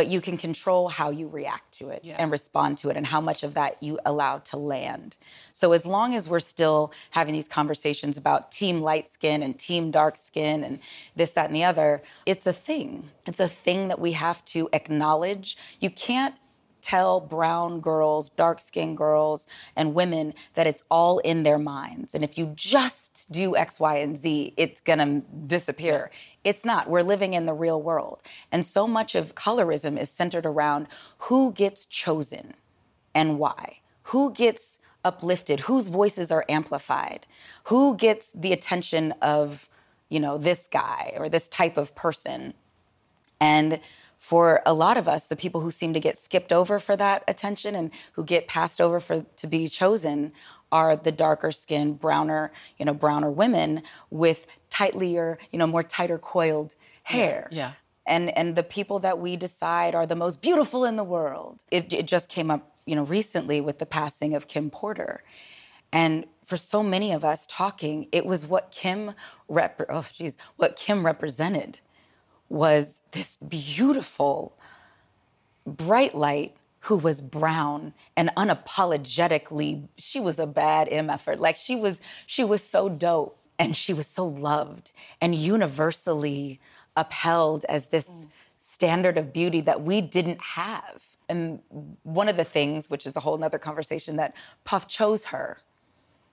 But 0.00 0.06
you 0.08 0.22
can 0.22 0.38
control 0.38 0.88
how 0.88 1.10
you 1.10 1.28
react 1.28 1.72
to 1.72 1.90
it 1.90 2.02
Yeah. 2.02 2.16
and 2.18 2.30
respond 2.30 2.78
to 2.78 2.88
it 2.88 2.96
and 2.96 3.06
how 3.06 3.20
much 3.20 3.42
of 3.42 3.52
that 3.52 3.82
you 3.82 4.00
allow 4.06 4.38
to 4.38 4.56
land. 4.56 5.18
So 5.52 5.72
as 5.72 5.84
long 5.84 6.14
as 6.14 6.26
we're 6.26 6.38
still 6.38 6.90
having 7.10 7.34
these 7.34 7.48
conversations 7.48 8.16
about 8.16 8.50
team 8.50 8.80
light 8.80 9.12
skin 9.12 9.42
and 9.42 9.58
team 9.58 9.90
dark 9.90 10.16
skin 10.16 10.64
and 10.64 10.78
this, 11.16 11.32
that, 11.32 11.48
and 11.48 11.54
the 11.54 11.64
other, 11.64 12.00
it's 12.24 12.46
a 12.46 12.52
thing. 12.54 13.10
It's 13.26 13.40
a 13.40 13.46
thing 13.46 13.88
that 13.88 13.98
we 14.00 14.12
have 14.12 14.42
to 14.46 14.70
acknowledge. 14.72 15.58
You 15.80 15.90
can't 15.90 16.34
tell 16.82 17.20
brown 17.20 17.80
girls, 17.80 18.28
dark 18.30 18.60
skinned 18.60 18.96
girls, 18.96 19.46
and 19.76 19.94
women 19.94 20.34
that 20.54 20.66
it's 20.66 20.84
all 20.90 21.18
in 21.20 21.42
their 21.42 21.58
minds. 21.58 22.14
And 22.14 22.24
if 22.24 22.38
you 22.38 22.52
just 22.54 23.30
do 23.30 23.56
X, 23.56 23.78
Y, 23.80 23.96
and 23.96 24.16
Z, 24.16 24.54
it's 24.56 24.80
gonna 24.80 25.22
disappear. 25.46 26.10
It's 26.44 26.64
not. 26.64 26.88
We're 26.88 27.02
living 27.02 27.34
in 27.34 27.46
the 27.46 27.52
real 27.52 27.80
world. 27.82 28.22
And 28.50 28.64
so 28.64 28.86
much 28.86 29.14
of 29.14 29.34
colorism 29.34 29.98
is 29.98 30.10
centered 30.10 30.46
around 30.46 30.88
who 31.18 31.52
gets 31.52 31.84
chosen 31.84 32.54
and 33.14 33.38
why, 33.38 33.80
who 34.04 34.32
gets 34.32 34.78
uplifted, 35.04 35.60
whose 35.60 35.88
voices 35.88 36.30
are 36.30 36.44
amplified, 36.48 37.26
who 37.64 37.96
gets 37.96 38.32
the 38.32 38.52
attention 38.52 39.12
of, 39.22 39.68
you 40.08 40.20
know, 40.20 40.38
this 40.38 40.66
guy 40.66 41.14
or 41.16 41.28
this 41.28 41.48
type 41.48 41.76
of 41.76 41.94
person. 41.94 42.54
And 43.40 43.80
for 44.20 44.60
a 44.66 44.74
lot 44.74 44.98
of 44.98 45.08
us, 45.08 45.28
the 45.28 45.34
people 45.34 45.62
who 45.62 45.70
seem 45.70 45.94
to 45.94 45.98
get 45.98 46.14
skipped 46.14 46.52
over 46.52 46.78
for 46.78 46.94
that 46.94 47.24
attention 47.26 47.74
and 47.74 47.90
who 48.12 48.22
get 48.22 48.46
passed 48.48 48.78
over 48.78 49.00
for 49.00 49.24
to 49.36 49.46
be 49.46 49.66
chosen 49.66 50.32
are 50.70 50.94
the 50.94 51.10
darker 51.10 51.50
skinned, 51.50 51.98
browner, 51.98 52.52
you 52.76 52.84
know, 52.84 52.92
browner 52.92 53.30
women 53.30 53.82
with 54.10 54.46
tightlier, 54.68 55.38
you 55.50 55.58
know, 55.58 55.66
more 55.66 55.82
tighter 55.82 56.18
coiled 56.18 56.74
hair. 57.02 57.48
Yeah. 57.50 57.72
And 58.06 58.36
and 58.36 58.56
the 58.56 58.62
people 58.62 58.98
that 58.98 59.18
we 59.18 59.36
decide 59.36 59.94
are 59.94 60.04
the 60.04 60.16
most 60.16 60.42
beautiful 60.42 60.84
in 60.84 60.96
the 60.96 61.04
world. 61.04 61.64
It, 61.70 61.90
it 61.90 62.06
just 62.06 62.28
came 62.28 62.50
up, 62.50 62.76
you 62.84 62.94
know, 62.94 63.04
recently 63.04 63.62
with 63.62 63.78
the 63.78 63.86
passing 63.86 64.34
of 64.34 64.48
Kim 64.48 64.68
Porter. 64.68 65.24
And 65.94 66.26
for 66.44 66.58
so 66.58 66.82
many 66.82 67.12
of 67.12 67.24
us 67.24 67.46
talking, 67.46 68.06
it 68.12 68.26
was 68.26 68.46
what 68.46 68.70
Kim 68.70 69.14
rep 69.48 69.80
oh 69.88 70.04
geez, 70.12 70.36
what 70.56 70.76
Kim 70.76 71.06
represented 71.06 71.78
was 72.50 73.00
this 73.12 73.36
beautiful, 73.36 74.58
bright 75.64 76.14
light 76.14 76.54
who 76.80 76.96
was 76.96 77.20
brown 77.20 77.94
and 78.16 78.30
unapologetically, 78.36 79.88
she 79.96 80.20
was 80.20 80.38
a 80.38 80.46
bad 80.46 80.88
MFer. 80.88 81.38
Like 81.38 81.56
she 81.56 81.76
was, 81.76 82.00
she 82.26 82.44
was 82.44 82.62
so 82.62 82.88
dope 82.88 83.38
and 83.58 83.76
she 83.76 83.92
was 83.92 84.06
so 84.06 84.26
loved 84.26 84.92
and 85.20 85.34
universally 85.34 86.60
upheld 86.96 87.64
as 87.68 87.88
this 87.88 88.08
mm. 88.08 88.28
standard 88.58 89.16
of 89.16 89.32
beauty 89.32 89.60
that 89.60 89.82
we 89.82 90.00
didn't 90.00 90.40
have. 90.40 91.04
And 91.28 91.60
one 92.02 92.28
of 92.28 92.36
the 92.36 92.44
things, 92.44 92.90
which 92.90 93.06
is 93.06 93.14
a 93.14 93.20
whole 93.20 93.38
nother 93.38 93.58
conversation, 93.58 94.16
that 94.16 94.34
Puff 94.64 94.88
chose 94.88 95.26
her. 95.26 95.58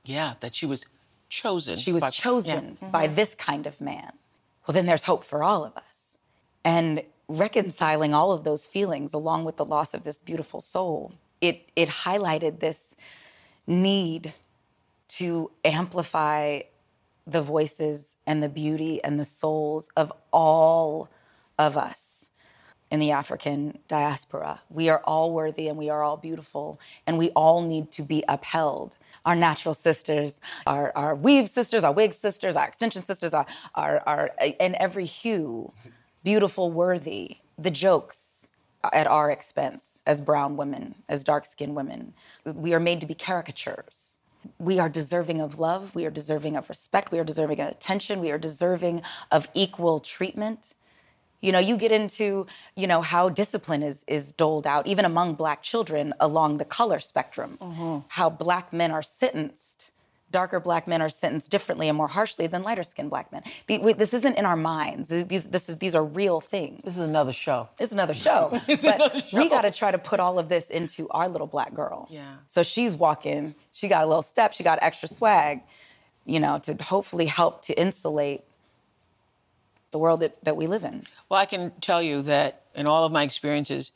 Yeah, 0.05 0.35
that 0.39 0.55
she 0.55 0.65
was 0.65 0.85
chosen. 1.29 1.77
She 1.77 1.91
was 1.91 2.01
by- 2.01 2.09
chosen 2.09 2.77
yeah. 2.81 2.87
by 2.89 3.05
mm-hmm. 3.05 3.15
this 3.15 3.35
kind 3.35 3.67
of 3.67 3.79
man. 3.79 4.13
Well, 4.65 4.73
then 4.73 4.85
there's 4.85 5.03
hope 5.03 5.23
for 5.23 5.43
all 5.43 5.63
of 5.63 5.75
us. 5.77 5.96
And 6.67 7.01
reconciling 7.29 8.13
all 8.13 8.33
of 8.33 8.43
those 8.43 8.67
feelings 8.67 9.13
along 9.13 9.45
with 9.45 9.55
the 9.55 9.63
loss 9.63 9.93
of 9.93 10.03
this 10.03 10.17
beautiful 10.17 10.59
soul, 10.59 11.13
it, 11.39 11.61
it 11.77 11.87
highlighted 11.87 12.59
this 12.59 12.97
need 13.65 14.33
to 15.07 15.49
amplify 15.63 16.59
the 17.25 17.41
voices 17.41 18.17
and 18.27 18.43
the 18.43 18.49
beauty 18.49 19.01
and 19.01 19.17
the 19.17 19.23
souls 19.23 19.89
of 19.95 20.11
all 20.33 21.07
of 21.57 21.77
us 21.77 22.31
in 22.91 22.99
the 22.99 23.11
African 23.11 23.79
diaspora. 23.87 24.59
We 24.69 24.89
are 24.89 25.01
all 25.05 25.31
worthy 25.31 25.69
and 25.69 25.77
we 25.77 25.89
are 25.89 26.03
all 26.03 26.17
beautiful, 26.17 26.81
and 27.05 27.17
we 27.17 27.29
all 27.29 27.61
need 27.61 27.91
to 27.91 28.01
be 28.01 28.25
upheld. 28.27 28.97
Our 29.23 29.37
natural 29.37 29.73
sisters, 29.73 30.41
our, 30.65 30.91
our 30.97 31.15
weave 31.15 31.49
sisters, 31.49 31.85
our 31.85 31.93
wig 31.93 32.11
sisters, 32.11 32.57
our 32.57 32.67
extension 32.67 33.05
sisters, 33.05 33.33
our, 33.33 33.45
our, 33.73 34.03
our 34.05 34.31
in 34.59 34.75
every 34.75 35.05
hue, 35.05 35.71
beautiful, 36.27 36.69
worthy. 36.69 37.37
The 37.57 37.71
jokes 37.71 38.51
at 38.91 39.07
our 39.07 39.31
expense 39.31 40.03
as 40.05 40.19
brown 40.19 40.57
women, 40.57 40.95
as 41.07 41.23
dark 41.23 41.45
skinned 41.45 41.73
women. 41.73 42.13
We 42.43 42.73
are 42.73 42.81
made 42.81 42.99
to 42.99 43.07
be 43.07 43.13
caricatures. 43.13 44.19
We 44.59 44.77
are 44.77 44.89
deserving 44.89 45.39
of 45.39 45.57
love. 45.57 45.95
We 45.95 46.05
are 46.05 46.09
deserving 46.11 46.57
of 46.57 46.67
respect. 46.67 47.13
We 47.13 47.19
are 47.19 47.23
deserving 47.23 47.61
of 47.61 47.69
attention. 47.69 48.19
We 48.19 48.31
are 48.31 48.37
deserving 48.37 49.03
of 49.31 49.47
equal 49.53 50.01
treatment. 50.01 50.75
You 51.39 51.53
know, 51.53 51.59
you 51.59 51.77
get 51.77 51.93
into, 51.93 52.45
you 52.75 52.87
know, 52.87 53.01
how 53.01 53.29
discipline 53.29 53.81
is 53.81 54.03
is 54.05 54.33
doled 54.33 54.67
out, 54.67 54.85
even 54.85 55.05
among 55.05 55.35
black 55.35 55.63
children 55.63 56.13
along 56.19 56.57
the 56.57 56.65
color 56.65 56.99
spectrum. 56.99 57.57
Mm-hmm. 57.61 57.99
How 58.09 58.29
black 58.29 58.73
men 58.73 58.91
are 58.91 59.01
sentenced. 59.01 59.93
Darker 60.29 60.59
black 60.59 60.87
men 60.87 61.01
are 61.01 61.07
sentenced 61.09 61.49
differently 61.49 61.87
and 61.87 61.97
more 61.97 62.07
harshly 62.07 62.47
than 62.47 62.61
lighter 62.63 62.83
skinned 62.83 63.09
black 63.09 63.31
men. 63.31 63.43
The- 63.67 63.79
we- 63.79 63.93
This 63.93 64.13
isn't 64.13 64.37
in 64.37 64.45
our 64.45 64.57
minds. 64.57 65.07
These, 65.09 65.25
these, 65.27 65.47
this 65.47 65.69
is, 65.69 65.77
these 65.77 65.95
are 65.95 66.03
real 66.03 66.41
things. 66.41 66.81
This 66.83 66.97
is 66.97 67.03
another 67.03 67.31
show. 67.31 67.69
This 67.77 67.87
is 67.89 67.93
another 67.93 68.13
show. 68.13 68.49
but 68.83 69.25
we 69.31 69.47
got 69.49 69.61
to 69.61 69.71
try 69.71 69.89
to 69.91 69.97
put 69.97 70.19
all 70.19 70.37
of 70.37 70.49
this 70.49 70.69
into 70.69 71.07
our 71.09 71.29
little 71.29 71.47
black 71.47 71.73
girl. 71.73 72.07
Yeah. 72.11 72.25
So 72.45 72.61
she's 72.61 72.95
walking, 72.95 73.55
she 73.71 73.87
got 73.87 74.03
a 74.03 74.05
little 74.07 74.21
step, 74.21 74.53
she 74.53 74.63
got 74.63 74.79
extra 74.81 75.07
swag, 75.07 75.61
you 76.25 76.39
know, 76.41 76.59
to 76.59 76.75
hopefully 76.83 77.25
help 77.27 77.61
to 77.63 77.79
insulate 77.79 78.41
the 79.91 79.97
world 79.97 80.19
that, 80.19 80.43
that 80.43 80.57
we 80.57 80.67
live 80.67 80.83
in. 80.83 81.05
Well, 81.29 81.39
I 81.39 81.45
can 81.45 81.71
tell 81.79 82.01
you 82.01 82.21
that 82.23 82.63
in 82.75 82.85
all 82.85 83.05
of 83.05 83.13
my 83.13 83.23
experiences, 83.23 83.93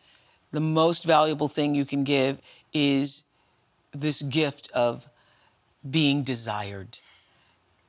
the 0.52 0.62
most 0.62 1.04
valuable 1.04 1.50
thing 1.50 1.76
you 1.76 1.84
can 1.86 2.06
give 2.06 2.42
is 2.74 3.24
this 3.94 4.22
gift 4.22 4.72
of 4.74 5.06
being 5.90 6.24
desired. 6.24 7.00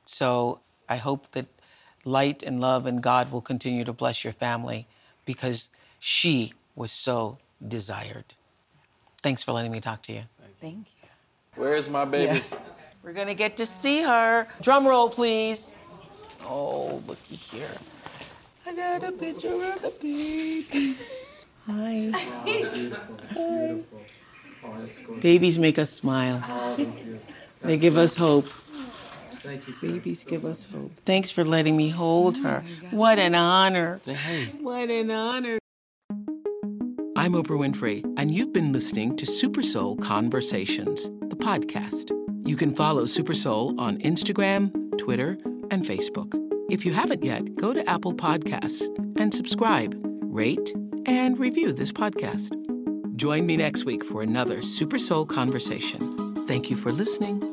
So 0.05 0.59
I 0.89 0.97
hope 0.97 1.31
that 1.31 1.45
light 2.05 2.43
and 2.43 2.59
love 2.59 2.85
and 2.85 3.01
God 3.01 3.31
will 3.31 3.41
continue 3.41 3.85
to 3.85 3.93
bless 3.93 4.23
your 4.23 4.33
family 4.33 4.87
because 5.25 5.69
she 5.99 6.53
was 6.75 6.91
so 6.91 7.37
desired. 7.65 8.33
Thanks 9.21 9.41
for 9.43 9.53
letting 9.53 9.71
me 9.71 9.79
talk 9.79 10.01
to 10.03 10.13
you. 10.13 10.23
Thank 10.59 10.87
you. 11.01 11.09
Where's 11.55 11.89
my 11.89 12.05
baby? 12.05 12.41
We're 13.03 13.13
gonna 13.13 13.33
get 13.33 13.57
to 13.57 13.65
see 13.65 14.01
her. 14.01 14.47
Drum 14.61 14.87
roll, 14.87 15.09
please. 15.09 15.73
Oh, 16.45 17.01
looky 17.05 17.35
here. 17.35 17.69
I 18.65 18.73
got 18.75 19.03
a 19.03 19.11
picture 19.11 19.53
of 19.53 19.81
the 19.81 19.93
baby. 20.01 20.95
Hi. 21.67 22.11
Babies 25.19 25.59
make 25.59 25.77
us 25.79 25.91
smile. 25.91 26.43
They 27.63 27.77
give 27.77 27.97
us 27.97 28.15
hope. 28.15 28.47
Babies 29.81 30.23
give 30.23 30.45
us 30.45 30.67
hope. 30.71 30.91
Thanks 31.01 31.31
for 31.31 31.43
letting 31.43 31.75
me 31.75 31.89
hold 31.89 32.37
her. 32.39 32.63
What 32.91 33.19
an 33.19 33.35
honor. 33.35 33.99
What 34.61 34.89
an 34.89 35.11
honor. 35.11 35.59
I'm 37.15 37.33
Oprah 37.33 37.57
Winfrey, 37.57 38.03
and 38.17 38.31
you've 38.31 38.51
been 38.51 38.73
listening 38.73 39.15
to 39.17 39.25
Super 39.25 39.63
Soul 39.63 39.95
Conversations, 39.97 41.09
the 41.29 41.35
podcast. 41.35 42.11
You 42.45 42.57
can 42.57 42.75
follow 42.75 43.05
Super 43.05 43.33
Soul 43.33 43.79
on 43.79 43.97
Instagram, 43.99 44.97
Twitter, 44.97 45.37
and 45.71 45.85
Facebook. 45.85 46.33
If 46.69 46.85
you 46.85 46.91
haven't 46.91 47.23
yet, 47.23 47.55
go 47.55 47.71
to 47.71 47.87
Apple 47.89 48.13
Podcasts 48.13 48.83
and 49.17 49.33
subscribe, 49.33 49.95
rate, 50.21 50.73
and 51.05 51.39
review 51.39 51.71
this 51.71 51.91
podcast. 51.91 52.51
Join 53.15 53.45
me 53.45 53.55
next 53.57 53.85
week 53.85 54.03
for 54.03 54.21
another 54.21 54.61
Super 54.61 54.97
Soul 54.97 55.25
Conversation. 55.25 56.43
Thank 56.45 56.69
you 56.69 56.75
for 56.75 56.91
listening. 56.91 57.52